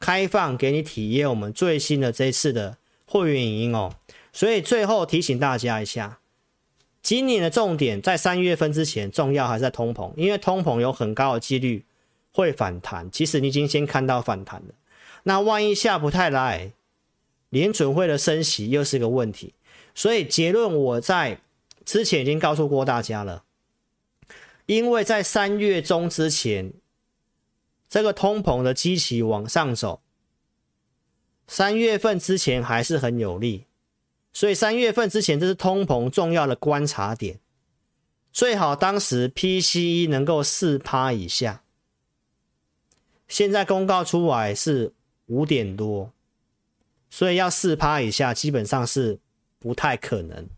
[0.00, 3.94] 开放给你体验我们最新的这一次的会员影音哦，
[4.32, 6.18] 所以最后提醒大家一下，
[7.02, 11.84] 今年的重点在三月份之前，重要还是在通膨，因为通膨有很高的几率
[12.32, 13.10] 会反弹。
[13.10, 14.74] 其实你已经先看到反弹了，
[15.24, 16.72] 那万一下不太来，
[17.50, 19.54] 联准会的升息又是个问题。
[19.94, 21.40] 所以结论我在
[21.84, 23.44] 之前已经告诉过大家了，
[24.66, 26.72] 因为在三月中之前。
[27.88, 30.00] 这个通膨的基期往上走，
[31.46, 33.66] 三月份之前还是很有利，
[34.32, 37.38] 所以三月份之前这是通膨重要的观察点，
[38.32, 41.62] 最好当时 PCE 能够四趴以下，
[43.28, 44.92] 现在公告出来是
[45.26, 46.12] 五点多，
[47.10, 49.18] 所以要四趴以下基本上是
[49.58, 50.48] 不太可能，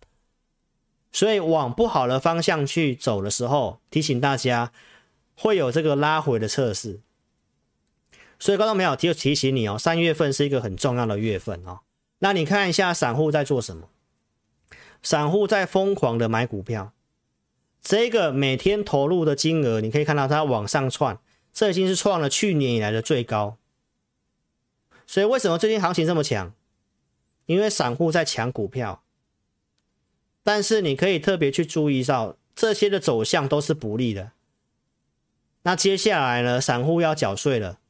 [1.10, 4.72] 所以往不好的方向去走的时候，提醒大家
[5.34, 7.00] 会有这个拉回的测试。
[8.38, 11.80] 所以，观众朋友提提醒你哦，三月份是一个很重要的月份哦。
[12.24, 13.90] 那你看一下散户在做什么？
[15.02, 16.94] 散户在疯狂的买股票，
[17.82, 21.18] 这个每天投入的金额，你可以看到它往上窜，
[21.52, 23.58] 这已经是创了去年以来的最高。
[25.06, 26.54] 所以，为什么最近行情这么强？
[27.44, 29.02] 因为散户在抢股票，
[30.42, 34.30] 但是你可以特别去注意到，这些的走向都是不利的。
[35.64, 36.58] 那接下来呢？
[36.58, 37.80] 散户要缴税了。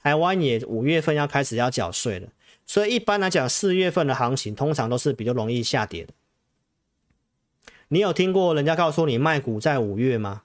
[0.00, 2.28] 台湾也五月份要开始要缴税了，
[2.68, 6.12] 所以一般来讲，四月份的行情通常都是比较容易下跌的。
[7.88, 10.42] 你有听过人家告诉你卖股在五月吗？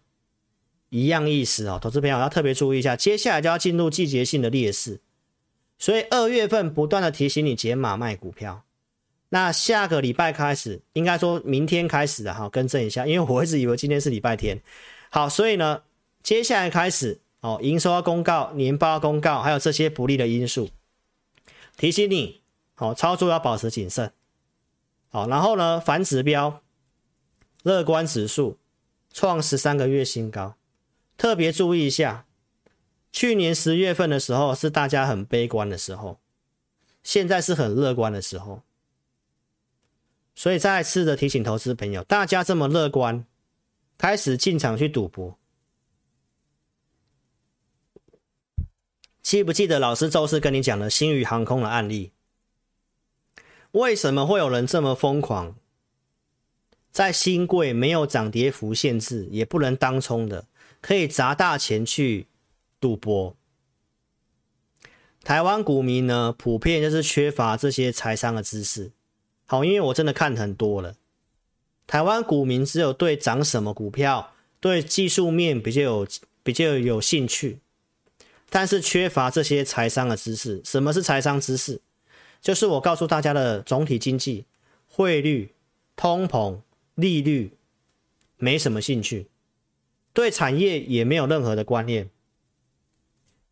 [0.89, 5.01] 一样意思哦，投资朋友要特别注意一下，接下来就要进入季节性的劣势，
[5.77, 8.63] 所以二月份不断的提醒你减码卖股票。
[9.29, 14.61] 那下个礼拜开始，应该说明天开始的哈，更正一下，因为我一直以为今天是礼拜天。
[15.09, 15.83] 好，所以呢，
[16.23, 17.19] 接下来开始。
[17.41, 20.69] 哦，营收要公告，年报要公告，还有这些不利的因素，
[21.77, 22.41] 提醒你，
[22.75, 24.13] 好，操作要保持谨慎。
[25.09, 26.61] 好，然后呢，反指标，
[27.63, 28.57] 乐观指数
[29.11, 30.55] 创十三个月新高，
[31.17, 32.25] 特别注意一下，
[33.11, 36.19] 去年十月份的时候是大家很悲观的时候，
[37.03, 38.63] 现在是很乐观的时候，
[40.33, 43.25] 所以再次的提醒投资朋友，大家这么乐观，
[43.97, 45.37] 开始进场去赌博。
[49.23, 52.11] 记不记得老师周四跟你讲的星宇航空的案例？
[53.71, 55.55] 为什么会有人这么疯狂？
[56.91, 60.45] 在新柜没有涨跌幅限制，也不能当冲的，
[60.81, 62.27] 可以砸大钱去
[62.81, 63.35] 赌博。
[65.23, 68.91] 台湾股民呢，普遍就是缺乏这些财商的知识。
[69.45, 70.95] 好，因为我真的看很多了，
[71.87, 76.07] 台湾股民只有对涨什么股票，对技术面比较有
[76.43, 77.59] 比较有兴趣。
[78.55, 80.61] 但是缺乏这些财商的知识。
[80.63, 81.81] 什么是财商知识？
[82.39, 84.45] 就是我告诉大家的总体经济、
[84.87, 85.55] 汇率、
[85.95, 86.59] 通膨、
[86.93, 87.57] 利率，
[88.37, 89.25] 没什么兴趣，
[90.13, 92.11] 对产业也没有任何的观念。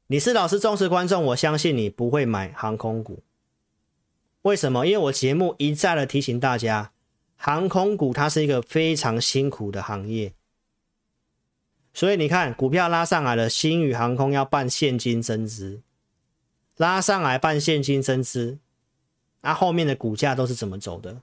[0.06, 3.24] 你是老师忠实观众，我相信你不会买航空股。
[4.44, 4.86] 为什么？
[4.86, 6.92] 因为我节目一再的提醒大家，
[7.36, 10.34] 航空股它是一个非常辛苦的行业。
[11.94, 15.82] 所以你看，股票拉上来了，新宇航空要办现金增资，
[16.78, 18.60] 拉上来办现金增资，
[19.42, 21.22] 那后面的股价都是怎么走的？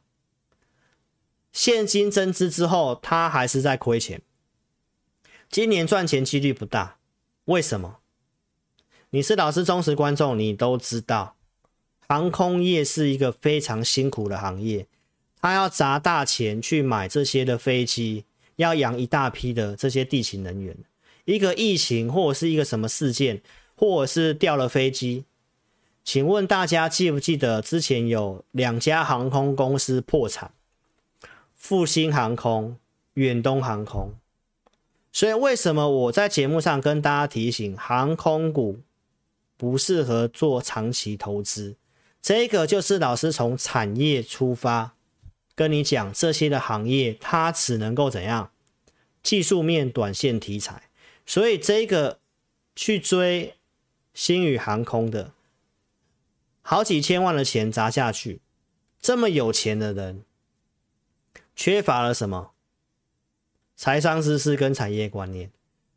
[1.53, 4.21] 现金增资之后，它还是在亏钱，
[5.51, 6.99] 今年赚钱几率不大。
[7.47, 8.01] 为什么？
[9.11, 11.37] 你是老师忠实观众，你都知道，
[12.07, 14.87] 航空业是一个非常辛苦的行业，
[15.41, 18.27] 他要砸大钱去买这些的飞机。
[18.59, 20.77] 要养一大批的这些地勤人员，
[21.25, 23.41] 一个疫情或者是一个什么事件，
[23.77, 25.25] 或者是掉了飞机，
[26.03, 30.51] 请问大家记不记得之前有两家航空公司破产，
[31.55, 32.77] 复兴航空、
[33.15, 34.15] 远东航空。
[35.13, 38.81] 所以为什么我在节目上跟大家提醒，航空股
[39.57, 41.77] 不适合做长期投资？
[42.21, 44.95] 这个就是老师从产业出发。
[45.59, 48.53] 跟你讲这些的行业，它只能够怎样？
[49.25, 50.85] 技术面短线题材，
[51.27, 52.21] 所以这个
[52.77, 53.57] 去追
[54.15, 55.33] 星宇航空的，
[56.63, 58.41] 好几千万的钱砸下去，
[59.01, 60.23] 这么有钱的人，
[61.57, 62.53] 缺乏了什么？
[63.75, 65.51] 财商知识跟产业观念，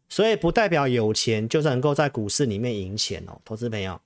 [0.10, 4.02] 所以不代表有钱就是能够在股市里面赢钱哦，投资朋友，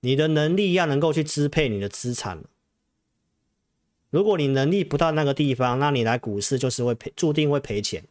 [0.00, 2.42] 你的能力要能够去支配你的资产。
[4.10, 8.04] 如果你能力不到那个地方，那你来股市就是会赔，注定会赔钱。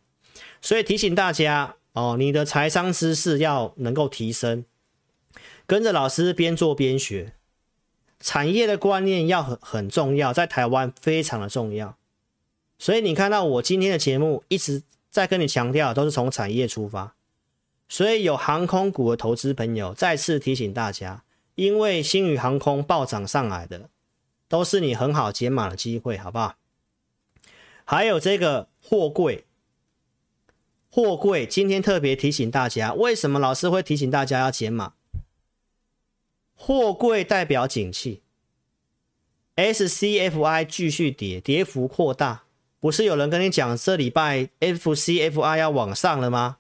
[0.62, 4.66] 所以提醒大家哦，你的财商知识要能够提升，
[5.66, 7.34] 跟着老师边做边学，
[8.20, 11.98] 产业的观念要很很重要，在台湾非常的重要。
[12.78, 17.16] 所以你看到我今天的节目一直在跟你强调，都是从产业出发。
[17.88, 21.24] 所以有航空股的投资朋友，再次提醒大家，
[21.54, 23.90] 因为星宇航空暴涨上来的。
[24.56, 26.56] 都是你很好解码的机会，好不好？
[27.84, 29.44] 还有这个货柜，
[30.90, 34.94] 货柜今天特别提醒大家，为什么老师会提醒大家要解码？
[36.56, 38.22] 货柜代表景气
[39.58, 42.46] ，SCFI 继续跌，跌幅扩大。
[42.80, 46.60] 不是有人跟你讲这礼拜 FCFI 要往上了吗？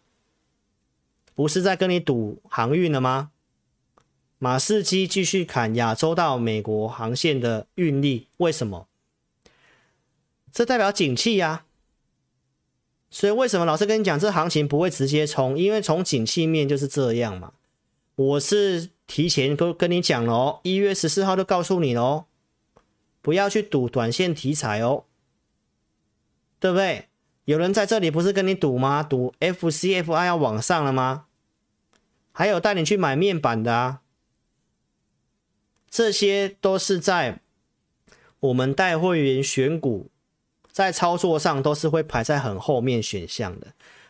[1.33, 3.31] 不是在跟你赌航运了吗？
[4.38, 8.88] 马士基继续砍亚洲到美国航线的运力，为什么？
[10.51, 11.65] 这代表景气呀。
[13.09, 15.57] 所以为什么老师跟你讲这行情不会直接冲？
[15.57, 17.53] 因为从景气面就是这样嘛。
[18.15, 22.25] 我是提前都跟你讲了哦，一月十四号就告诉你喽，
[23.21, 25.05] 不要去赌短线题材哦。
[26.59, 27.07] 对不对？
[27.45, 29.03] 有人在这里不是跟你赌吗？
[29.03, 31.25] 赌 FCFI 要往上了吗？
[32.31, 34.01] 还有带你去买面板的啊，
[35.95, 37.39] 这些都是在
[38.41, 40.09] 我们带会员选股，
[40.69, 43.67] 在操作上都是会排在很后面选项的。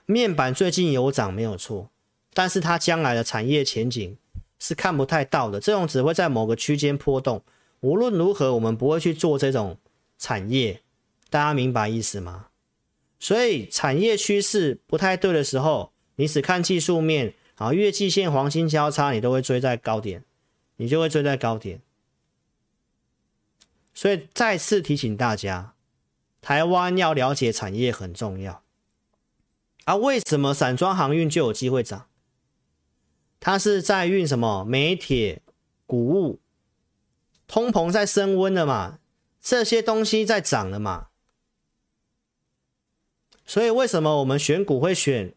[0.07, 1.91] 面板最近有涨没有错，
[2.33, 4.17] 但是它将来的产业前景
[4.57, 7.43] 是看不太到的，这种只会在某个区间波动。
[7.81, 9.77] 无论如何，我们不会去做这种
[10.17, 10.81] 产业。
[11.29, 12.47] 大家明白意思吗？
[13.19, 20.23] 所以产业趋势不太对的时候，你只看技术面，啊，月季线黄金交叉，你都会追在高点，
[20.77, 21.81] 你就会追在高点。
[23.93, 25.73] 所以再次提醒大家，
[26.41, 28.63] 台湾要了解产业很重要。
[29.85, 32.07] 啊，为什么散装航运就有机会涨？
[33.39, 34.65] 它是在运什么？
[34.65, 35.41] 煤铁、
[35.85, 36.39] 谷物，
[37.47, 38.99] 通膨在升温了嘛？
[39.39, 41.09] 这些东西在涨了嘛？
[43.45, 45.35] 所以为什么我们选股会选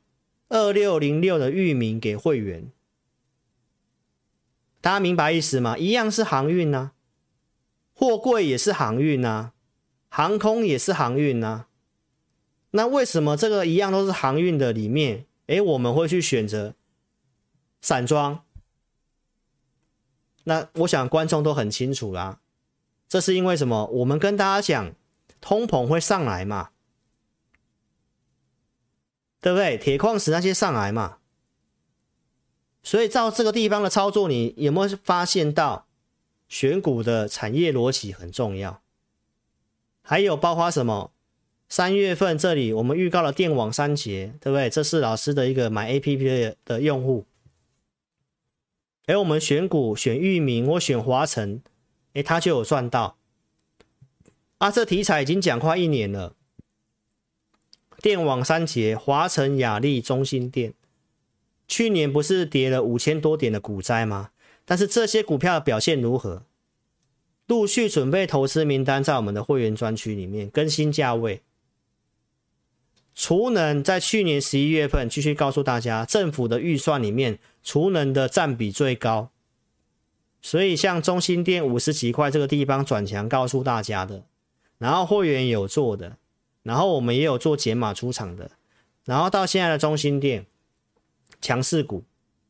[0.48, 2.72] 二六零六的域名给会员？
[4.80, 5.76] 大家明白意思吗？
[5.76, 6.92] 一样是航运呐，
[7.94, 9.52] 货柜也是航运呐，
[10.08, 11.66] 航空也是航运呐。
[12.70, 16.74] 那为什么这个一样都是航运的里面，诶，我们会去选择
[17.80, 18.44] 散装？
[20.44, 22.40] 那我想观众都很清楚啦，
[23.08, 23.86] 这是因为什么？
[23.86, 24.94] 我们跟大家讲，
[25.40, 26.70] 通膨会上来嘛。
[29.40, 29.78] 对不对？
[29.78, 31.17] 铁矿石那些上来嘛，
[32.88, 35.84] 所以照这个地方的操作，你有没有发现到
[36.48, 38.80] 选股的产业逻辑很重要？
[40.00, 41.10] 还有包括什么？
[41.68, 44.70] 三月份这里我们预告了电网三节，对不对？
[44.70, 47.26] 这是老师的一个买 APP 的用户。
[49.04, 51.60] 哎，我们选股选域名，我选华晨，
[52.14, 53.18] 哎，他就有赚到。
[54.56, 56.34] 啊，这题材已经讲快一年了。
[58.00, 60.72] 电网三节，华晨、亚力、中兴电，
[61.68, 64.30] 去年不是跌了五千多点的股灾吗？
[64.64, 66.42] 但是这些股票表现如何？
[67.46, 71.42] 陆续准备投资名单在我们的会员专区里面更新价位。
[73.14, 79.30] 储能在去年十一月份继续告诉大家，政府的预算里面储能的占比最高，
[80.40, 84.24] 所以像中心店五十几块这个地方转强告诉大家的，
[84.78, 86.16] 然后会员有做的。
[86.62, 88.50] 然后我们也有做减码出场的，
[89.04, 90.44] 然后到现在的中心店
[91.40, 92.04] 强势股，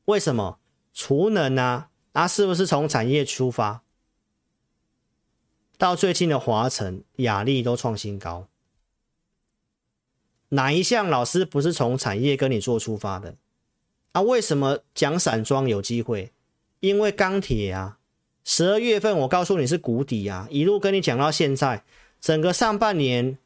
[0.06, 0.58] 为什么？
[0.92, 3.82] 储能啊，啊是不是从产业出发？
[5.76, 8.48] 到最近的华晨、雅力都创新高，
[10.48, 13.36] 哪一项老师不是从产业跟你做出发的？
[14.12, 16.32] 啊，为什么讲散装有机会？
[16.80, 17.98] 因为钢铁啊，
[18.44, 21.84] 十二月份我告诉你是谷底啊，一路跟你讲到现在，
[22.20, 23.38] 整个上半年。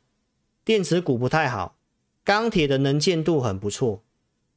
[0.64, 1.76] 电子股不太好，
[2.22, 4.00] 钢铁的能见度很不错，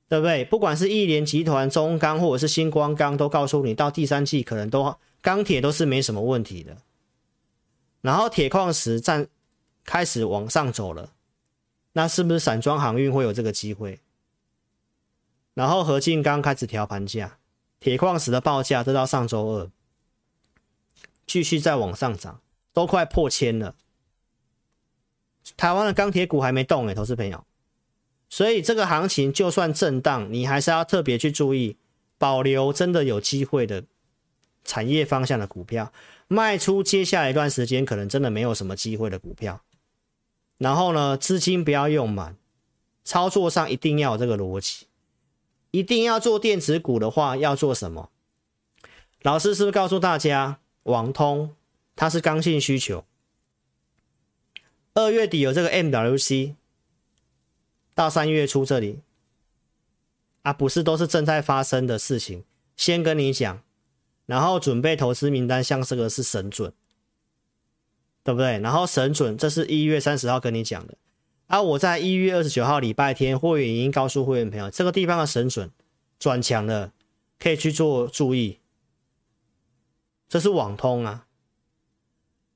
[0.08, 0.46] 对不对？
[0.46, 6.78] 不管是亿联集团、中钢或者是星光钢，都告诉你到第三季可能都钢铁都是没什么问题的。
[8.02, 9.28] 然后铁矿石站
[9.84, 11.14] 开始往上走了，
[11.94, 14.00] 那是不是散装航运会有这个机会？
[15.56, 17.40] 然后合金钢开始调盘价，
[17.80, 19.72] 铁矿石的报价都到上周二
[21.26, 22.42] 继续再往上涨，
[22.74, 23.76] 都快破千了。
[25.58, 27.44] 台湾的钢铁股还没动诶，投资朋友，
[28.30, 31.78] 所以这个行情就算震荡，你还是要特别去注意，
[32.18, 33.84] 保留真的有机会的
[34.64, 35.94] 产业方向的股票，
[36.28, 39.62] 卖出接下来一段时间可能真的没有什么机会的股票。
[40.58, 42.36] 然后呢，资金不要用满，
[43.04, 44.88] 操作上一定要有这个逻辑，
[45.72, 48.10] 一定要做电子股的话，要做什么？
[49.22, 51.56] 老师是不是告诉大家，网通
[51.96, 53.06] 它是刚性需求？
[54.94, 56.56] 二月底有这个 MWC，
[57.96, 59.00] 到三月初这里
[60.44, 62.44] 啊，不是都是正在发生的事情。
[62.76, 63.64] 先跟你讲，
[64.26, 66.74] 然后准备投资名单，像这个是神准，
[68.22, 68.60] 对不对？
[68.60, 70.96] 然后神准，这是一月三十号跟你讲的。
[71.48, 75.72] 啊，我在一月二十九号礼拜天，会员已经告诉会员朋友，这个地方的神准
[76.20, 76.92] 转强了，
[77.40, 78.60] 可以去做注意。
[80.28, 81.28] 这是网通啊，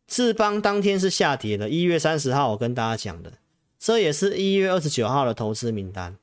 [0.06, 3.34] 智邦当天是下跌的，一月三十号我跟大家讲的，
[3.80, 6.18] 这也是一月二十九号的投资名单，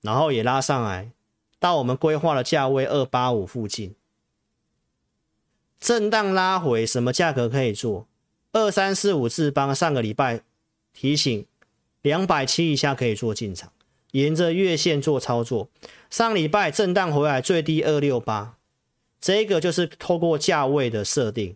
[0.00, 1.12] 然后也拉上来
[1.60, 3.94] 到我们规划的价位二八五附近，
[5.78, 8.08] 震荡拉回，什么价格可以做？
[8.52, 10.42] 二三四五智邦上个礼拜。
[10.98, 11.44] 提醒，
[12.00, 13.70] 两百七以下可以做进场，
[14.12, 15.68] 沿着月线做操作。
[16.08, 18.56] 上礼拜震荡回来最低二六八，
[19.20, 21.54] 这个就是透过价位的设定。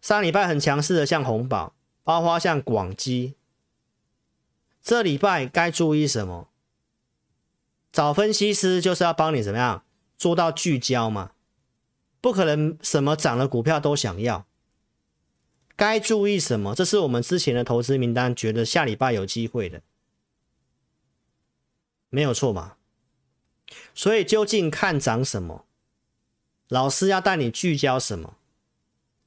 [0.00, 1.74] 上礼拜很强势的像红宝，
[2.08, 3.34] 包括像广基，
[4.80, 6.48] 这礼拜该注意什么？
[7.92, 9.84] 找分析师就是要帮你怎么样
[10.16, 11.32] 做到聚焦嘛，
[12.22, 14.46] 不可能什么涨的股票都想要。
[15.76, 16.74] 该注意什么？
[16.74, 19.82] 这是我们之前的投资名单，觉得下礼拜有机会的，
[22.08, 22.76] 没有错嘛？
[23.94, 25.66] 所以究竟看涨什么？
[26.68, 28.38] 老师要带你聚焦什么？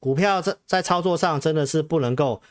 [0.00, 2.42] 股票在在操作上真的是不能够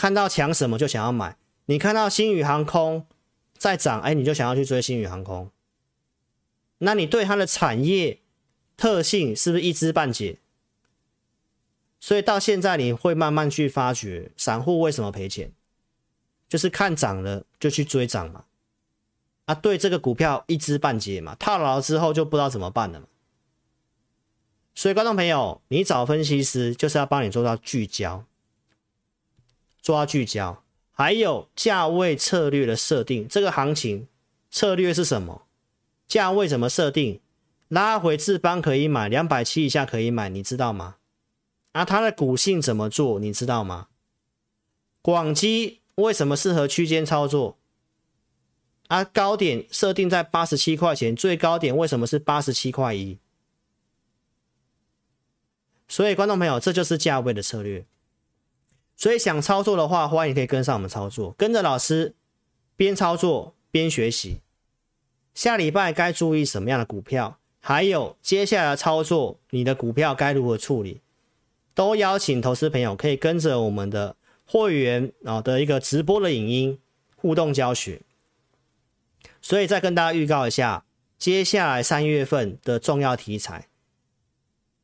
[0.00, 1.36] 看到强什么就想要买。
[1.66, 3.06] 你看到新宇航空
[3.58, 5.50] 在涨，哎，你就想要去追新宇航空。
[6.78, 8.20] 那你对它的产业
[8.78, 10.38] 特性是不是一知半解？
[12.00, 15.52] 所以到现在你会慢慢去发觉，散户为什么赔钱，
[16.48, 18.46] 就是看涨了就去追涨嘛，
[19.44, 23.06] 啊，对这个股票一知半解嘛，套牢之后就不知道怎么办了嘛。
[24.74, 28.24] 所以观众朋友，你找分析师就是要帮你做到聚焦，
[29.82, 30.62] 抓聚焦，
[30.92, 34.06] 还有价位策略的设定，这个行情
[34.50, 35.46] 策略是什么？
[36.06, 37.20] 价位怎么设定？
[37.68, 40.96] 拉回智邦可以买，两百七以下可以买，你知道吗？
[41.72, 43.20] 啊，它的股性怎么做？
[43.20, 43.88] 你知道吗？
[45.02, 47.56] 广基为什么适合区间操作？
[48.88, 53.18] 啊，高点设定在八十七块钱，最高点为什么是八十七块一？
[55.86, 57.86] 所以，观众朋友，这就是价位的策略。
[59.00, 62.14] 所以，想操作的话，欢迎可以跟上我们操作，跟着老师
[62.76, 64.42] 边操作边学习。
[65.32, 67.38] 下礼拜该注意什么样的股票？
[67.60, 71.00] 还有接下来的操作，你的股票该如何处理？
[71.74, 76.78] 都邀请投资朋友可以跟着我们的会员啊的一个直播的影音
[77.16, 78.02] 互动教学，
[79.40, 80.84] 所以再跟大家预告一下，
[81.16, 83.68] 接下来三月份的重要题材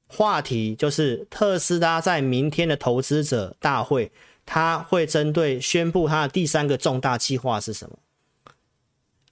[0.06, 4.12] 话题就是特斯拉在明天的投资者大会，
[4.44, 7.98] 他会针对宣布他的第三个重大计划是什么，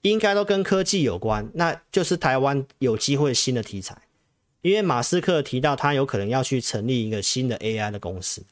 [0.03, 4.03] 应该都跟科技有关，那就是台湾有机会新的题材。
[4.63, 8.45] 因为马斯克提到他有可能要去成立一个新的 AI 的公司，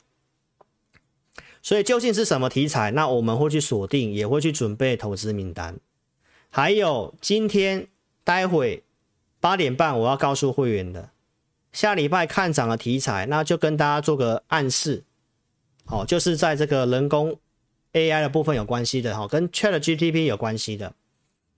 [1.63, 2.91] 所以究竟是什么题材？
[2.91, 5.81] 那我们会去锁定，也会去准备投资名单。
[6.51, 7.89] 还有今天
[8.25, 8.85] 待会
[9.41, 11.12] 八点半我要告诉会员的，
[11.73, 15.05] 下礼拜看涨的题材，那就跟大家做个暗示，
[15.85, 17.39] 好，就是在这个人工
[17.93, 20.93] AI 的部分有关系的，哈，跟 ChatGTP 有关系的。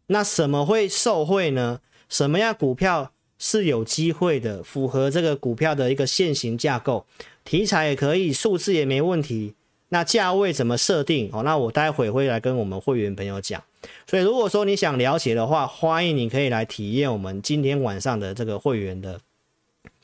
[0.06, 1.80] 那什么会受惠呢？
[2.08, 3.10] 什么样股票？
[3.36, 7.04] 是有机会的，符合这个股票的一个现行架构，
[7.44, 9.54] 题材也可以，数字也没问题。
[9.88, 11.28] 那价位怎么设定？
[11.32, 13.62] 哦，那我待会会来跟我们会员朋友讲。
[14.06, 19.20] 所以如果说你想了解的话，欢迎你可以来体验我们今天晚上的这个会员的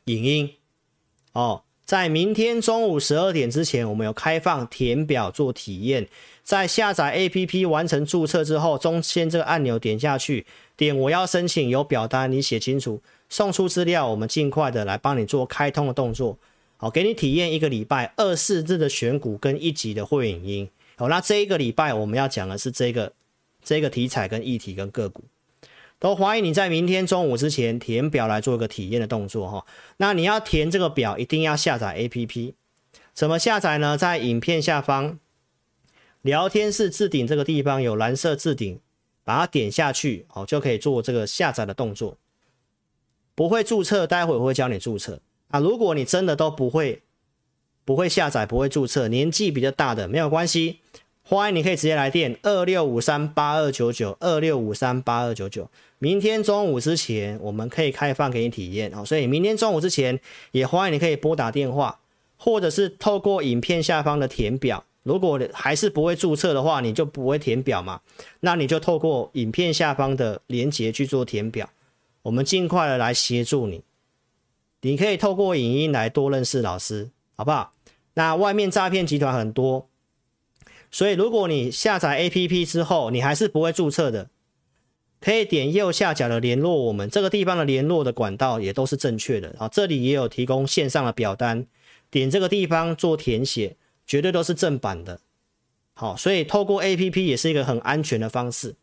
[0.04, 0.54] 影音。
[1.32, 6.08] 哦，在明天中午十二点之前，我们有开放填表做体验。
[6.42, 10.44] 在下载 APP 完成注册之后，中间这个按钮点下去，
[10.76, 13.00] 点我要申请，有表单你写清楚。
[13.28, 16.36] 送出资料，我们尽快的来帮你做开通的动作，
[16.78, 23.12] 好，给你体验一个礼拜二四日的选股跟一级的会影音，好，那这一个礼拜我们要讲的是这个
[23.62, 25.22] 这个题材跟议题跟个股，
[26.00, 29.66] 都欢迎你在明天中午之前填表来做一个体验的动作哈。
[29.98, 32.54] 那你要填这个表，一定要下载 APP，
[33.12, 33.98] 怎么下载呢？
[33.98, 35.18] 在影片下方
[36.22, 38.80] 聊天室置顶这个地方有蓝色置顶，
[39.24, 42.16] 把它点下去，好，就可以做这个下载的动作。
[43.34, 45.60] 不会注册，待会我会教你注册啊。
[45.60, 47.02] 如果你真的都不会，
[47.84, 50.80] 不会下载，不会注册，年纪比较大的没有关系，
[51.30, 55.70] 欢迎你可以直接来电二六五三八二九九二六五三八二九九。
[56.00, 59.04] 明天中午之前，我们可以开放给你体验哦。
[59.04, 60.18] 所以明天中午之前，
[60.50, 62.00] 也欢迎你可以拨打电话，
[62.36, 64.82] 或者是透过影片下方的填表。
[65.04, 68.00] 如果还是不会注册的话，你就不会填表嘛，
[68.40, 71.70] 那你就透过影片下方的连结去做填表。
[72.22, 73.84] 我们尽快的来协助你，
[74.80, 77.70] 你可以透过影音来多认识老师，好不好？
[78.14, 79.86] 那外面诈骗集团很多，
[80.90, 84.28] 所以如果你下载 APP 之后，你还是不会注册的，
[85.20, 89.68] 可以点右下角的联络我们，这个地方的联络的管道也都是正确的啊。
[89.68, 91.66] 这里也有提供线上的表单，
[92.10, 93.76] 点这个地方做填写，
[94.06, 95.20] 绝对都是正版的。
[95.94, 98.74] 好，所以透过 APP 也是一个很安全的方式。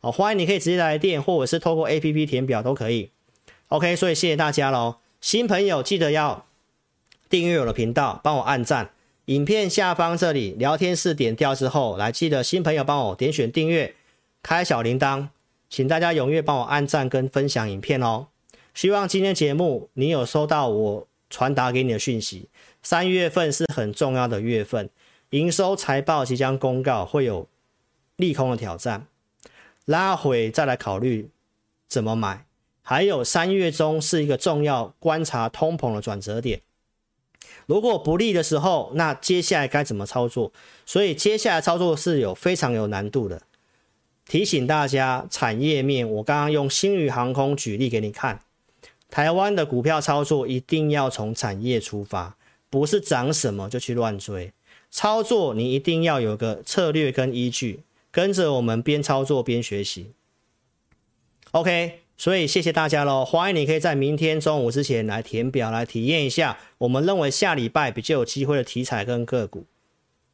[0.00, 3.10] 好，欢迎你可以直接来电，或者是透过 APP 填表都可以。
[3.68, 4.96] OK，所以谢谢大家喽。
[5.20, 6.46] 新朋友记得要
[7.30, 8.93] 订阅我的频道，帮我按赞。
[9.26, 13.94] 影片下方这里聊天室点掉之后，来记得新朋友帮我点选订阅，
[14.42, 15.28] 开小铃铛。
[15.70, 18.26] 请大家踊跃帮我按赞跟分享影片哦！
[18.74, 22.50] 希望今天节目你有收到我传达给你的讯息。
[22.82, 24.90] 三月份是很重要的月份，
[25.30, 27.48] 营收财报即将公告，会有
[28.16, 29.06] 利空的挑战，
[29.86, 31.30] 拉回再来考虑
[31.88, 32.44] 怎么买。
[32.82, 36.60] 还有三月中是一个重要观察通膨的转折点，
[37.66, 40.52] 如果不利的时候，那接下来该怎么操作？
[40.84, 43.42] 所以接下来操作是有非常有难度的。
[44.26, 48.40] 提醒大家，产业面，我刚刚用星宇航空举例给你看。
[49.10, 52.36] 台湾的股票操作一定要从产业出发，
[52.68, 54.52] 不是涨什么就去乱追。
[54.90, 60.12] 操作你一定要有个策略跟依据，跟着我们边操作边学习。
[61.50, 69.66] OK，所以谢谢大家喽，欢迎你可以在明天中午之前来填表，来体验一下我们认为下礼拜比较有机会的题材跟个股。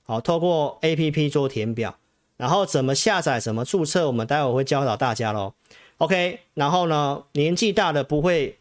[0.05, 1.97] 好，透过 APP 做填表。
[2.37, 5.55] 然后怎么下载、怎么注册，我们待会会教导大家喽。
[5.99, 8.57] OK，然后呢，年纪大的不会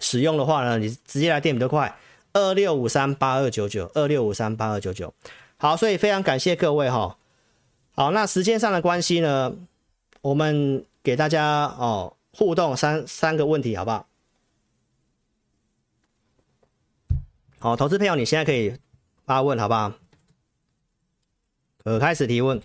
[0.00, 1.94] 使用的话呢，你直接来电比较快，
[2.32, 5.12] 二六五三八二九九，二六五三八二九九。
[5.58, 7.18] 好，所以非常感谢各位哈。
[7.94, 9.52] 好，那时间上的关系呢，
[10.22, 14.06] 我们给大家哦互动三三个问题，好不好？
[17.58, 18.78] 好，投资朋友，你现在可以
[19.24, 19.94] 发问，好不好？
[21.78, 22.60] 可开始提问。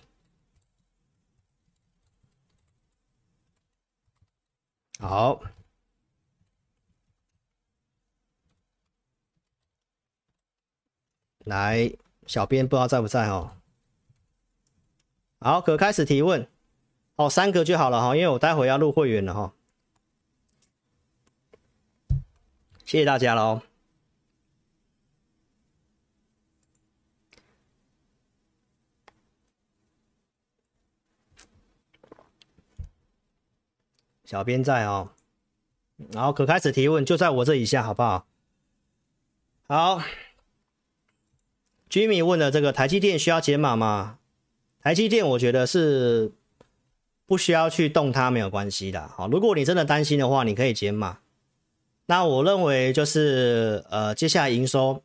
[5.00, 5.42] 好，
[11.46, 11.94] 来，
[12.28, 13.56] 小编不知道在不在哦。
[15.40, 16.46] 好，可开始提问。
[17.16, 19.54] 哦，三个就好了哈，因为我待会要入会员了哈。
[22.92, 23.62] 谢谢大家喽。
[34.26, 35.12] 小编在哦，
[36.12, 38.28] 然后可开始提问，就在我这以下，好不好？
[39.70, 40.02] 好
[41.90, 44.20] ，Jimmy 问了这个台积电需要解码吗？
[44.82, 46.34] 台积电我觉得是
[47.26, 49.08] 不需要去动它，没有关系的。
[49.08, 51.21] 好，如果你真的担心的话，你可以解码。
[52.06, 55.02] 那我认为就是呃，接下来营收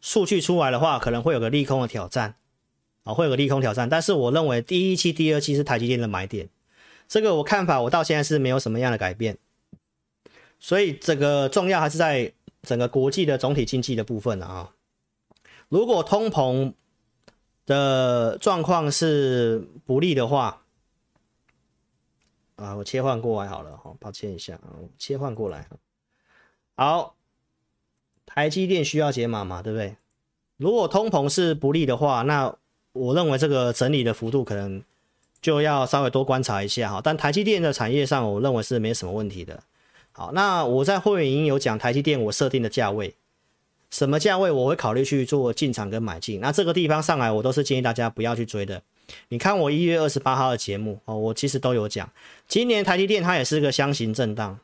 [0.00, 2.36] 数据出来的话，可能会有个利空的挑战，
[3.04, 3.88] 啊，会有个利空挑战。
[3.88, 6.48] 但是我认为第一期、第二期是台积电的买点。
[7.08, 9.36] 这个我看法，我到现在是没有什么样的改变，
[10.60, 14.70] 所以这个重要还是在整个国际的总体经济的部分啊。
[15.68, 16.72] 如果通膨
[17.66, 20.59] 的状况是不利的话，
[22.60, 25.66] 啊，我切换过来好了哈，抱歉一下啊，切换过来。
[26.76, 27.14] 好，
[28.26, 29.96] 台积电需要解码嘛，对不对？
[30.56, 32.54] 如果通膨是不利的话，那
[32.92, 34.82] 我认为这个整理的幅度可能。
[35.42, 39.62] 就要稍微多观察一下哈，但台积电的产业上，我认为是没什么问题的。
[40.12, 43.14] 好，那我在会员营有讲台积电我设定的价位，
[43.90, 46.42] 什么价位我会考虑去做进场跟买进。
[46.42, 48.82] 那这个地方上来，我都是建议大家不要去追的。
[49.28, 52.10] 你看我一月二十八号的节目哦，我其实都有讲，
[52.46, 54.58] 今年台积电它也是个箱型震荡。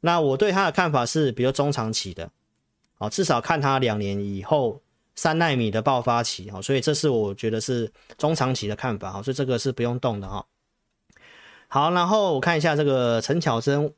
[0.00, 2.30] 那我对它的看法是比较中长期的，
[2.98, 4.80] 哦，至少看它两年以后。
[5.20, 10.46] 三纳米的爆发期哈，所以这是我觉得是中长期的看法哈，所以这个是不用动的哈。
[11.66, 13.92] 好，然后我看一下这个陈巧珍，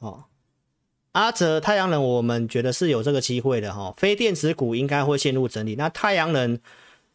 [0.00, 0.24] 哦，
[1.12, 6.60] 阿泽太阳能，我们觉得是有这个机会的哈，非电子股应该会陷入整理，那太阳能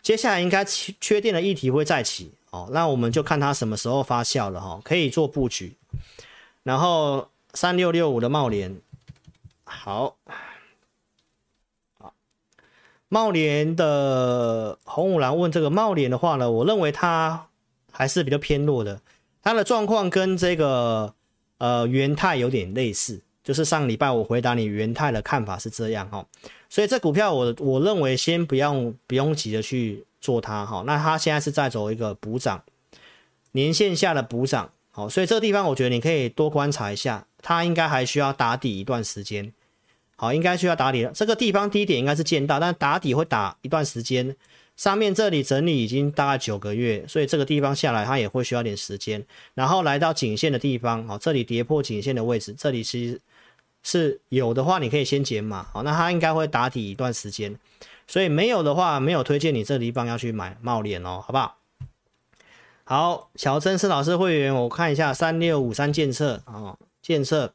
[0.02, 5.76] 接下来应该缺电的议题会再起哦，那我们就看它什么时候发酵了哈，可以做布局。
[6.64, 8.80] 然后三六六五的茂联，
[9.64, 10.16] 好。
[13.12, 17.48] 茂联的红五郎问这个茂联的话呢，我认为它
[17.92, 19.02] 还是比较偏弱的，
[19.42, 21.16] 它的状况跟这个
[21.58, 26.24] 呃元泰有点类似，就是上礼拜我回答你元泰的看法是这样哈，
[26.70, 32.64] 所以这股票我我认为先不用不用急着去做它哈，那它现在是在走一个补涨，
[33.54, 39.52] 年线下的补涨，好，所以这个地方我觉得你可以多观察一下，它应该还需要打底一段时间。
[40.16, 41.12] 好，应该需要打底了。
[41.14, 44.36] 这个地方低点应该是见到，但打底会打一段时间，
[44.76, 49.26] 上面这里整理已经大概九个月，所以这个地方下来它也会需要点时间。
[49.54, 53.22] 然后来到颈线的地方，哦，这里跌破颈线的位置，这里其实
[53.84, 57.58] 是有的话，你可以先减码，好，那它应该会打底一段时间。
[58.08, 61.58] 所以没有的话，没有推荐你这地方要去买冒脸哦，好不好？
[62.84, 67.54] 好，小曾是老师会员，我看一下三六五三建测啊，建测，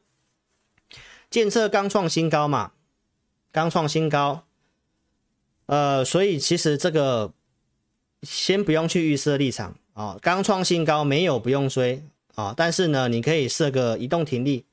[1.29, 2.71] 建测刚创新高嘛，
[3.51, 4.45] 刚创新高，
[5.65, 7.33] 呃，所以其实这个
[8.21, 12.01] 先不用去预设立场啊，刚创新高没有不用追
[12.35, 14.63] 啊，但是呢，你可以设个移动停利，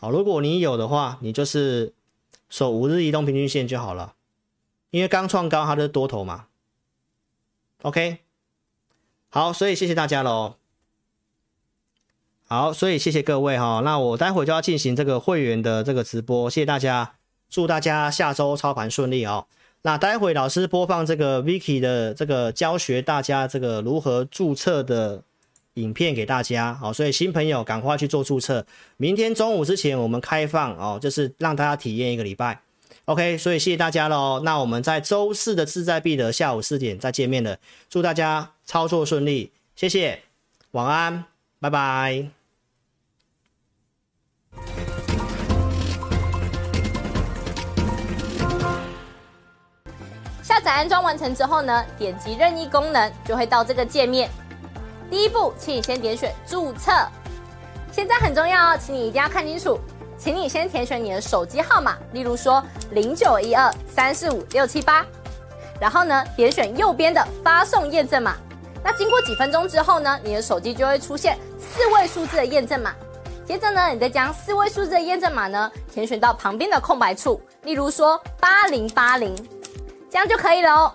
[0.00, 1.92] 好，如果你有的话，你就是
[2.48, 4.14] 守五日移动平均线就好了。
[4.88, 6.46] 因为刚创高，它就是多头嘛。
[7.82, 8.20] OK，
[9.28, 10.54] 好，所以谢谢大家喽。
[12.46, 13.82] 好，所以谢谢各位哈。
[13.84, 17.16] 那我待会就要进行这个会员的这个直播，谢谢大家，
[17.50, 19.46] 祝大家下周操盘顺利哦。
[19.82, 25.22] 那待会老师播放这个 Vicky 的这个教学，大家这个如何注册的
[25.74, 26.74] 影片给大家。
[26.74, 28.66] 好，所以新朋友赶快去做注册，
[28.96, 32.60] 明天中午之前我们开放哦，就是让大家体验一个礼拜。
[33.06, 34.40] OK，所以谢谢大家喽。
[34.44, 37.58] 那我们在周四的志在必得下午四点再见面了。
[37.88, 40.20] 祝大家操作顺利，谢谢，
[40.72, 41.24] 晚安，
[41.58, 42.28] 拜拜。
[50.42, 54.30] 下载安装完成之后呢，点击任意功能就会到这个界面。
[55.10, 56.92] 第一步，请你先点选注册。
[57.90, 59.78] 现在很重要哦，请你一定要看清楚。
[60.16, 65.04] 请你先填选你的手机号码，例如说零九一二三四五六七八，
[65.80, 68.36] 然后呢，点选右边的发送验证码。
[68.84, 72.94] 那经过几分钟之后呢，你的手机就会出现四位数字的验证码。
[73.46, 79.34] 接着呢，你再将四位数字的验证码呢填选到旁边的空白处，例如说八零八零，
[80.10, 80.94] 这样就可以了哦。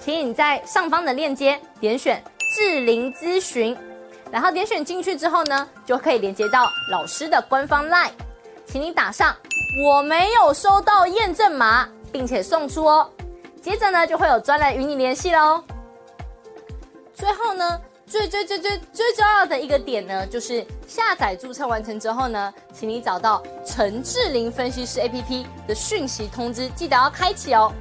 [0.00, 2.22] 请你在上方的链接点选
[2.54, 3.76] 智霖咨询。
[4.32, 8.10] 然后点选进去之后呢，就可以连接到老师的官方 LINE，
[8.64, 9.34] 请你打上
[9.84, 13.10] 我没有收到验证码，并且送出哦。
[13.60, 15.62] 接着呢，就会有专人与你联系喽。
[17.12, 27.72] 最后呢，最最最最最重要的一个点呢，就是下载注册完成之后呢，请你找到陈智霖分析师 APP 的讯息通知，记得要开启哦。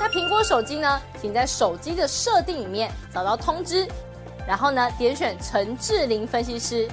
[0.00, 3.86] 那苹果手机呢，请在手机的设定里面找到通知。
[4.48, 6.88] 然后呢，点选陈智霖分析师，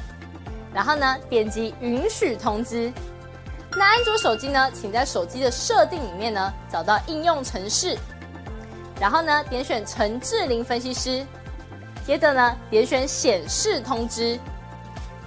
[0.73, 2.91] 然后呢，点击允许通知。
[3.71, 7.97] 那安卓手机呢，请在手机的设定里面呢，找到应用程式，
[8.99, 11.25] 然后呢，点选陈智霖分析师，
[12.05, 14.37] 接着呢，点选显示通知，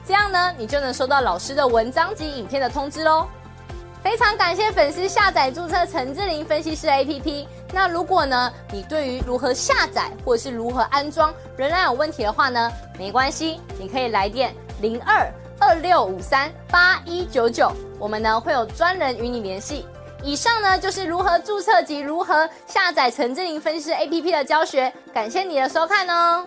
[0.06, 3.26] 这样呢，你就能收到老师的文章及影片的通知喽。
[4.02, 7.46] 非常感谢粉丝下载注册陈智霖分析师 APP。
[7.72, 19.86] 那如果呢，你对于如何下载或者是如何安装仍然有问题的话呢，没关系，你可以来电零二二六五三八一九九，我们呢会有专人与你联系。
[20.22, 26.46] 以上呢就是如何注册及如何下载陈智霖分析师 APP 的教学，感谢你的收看哦。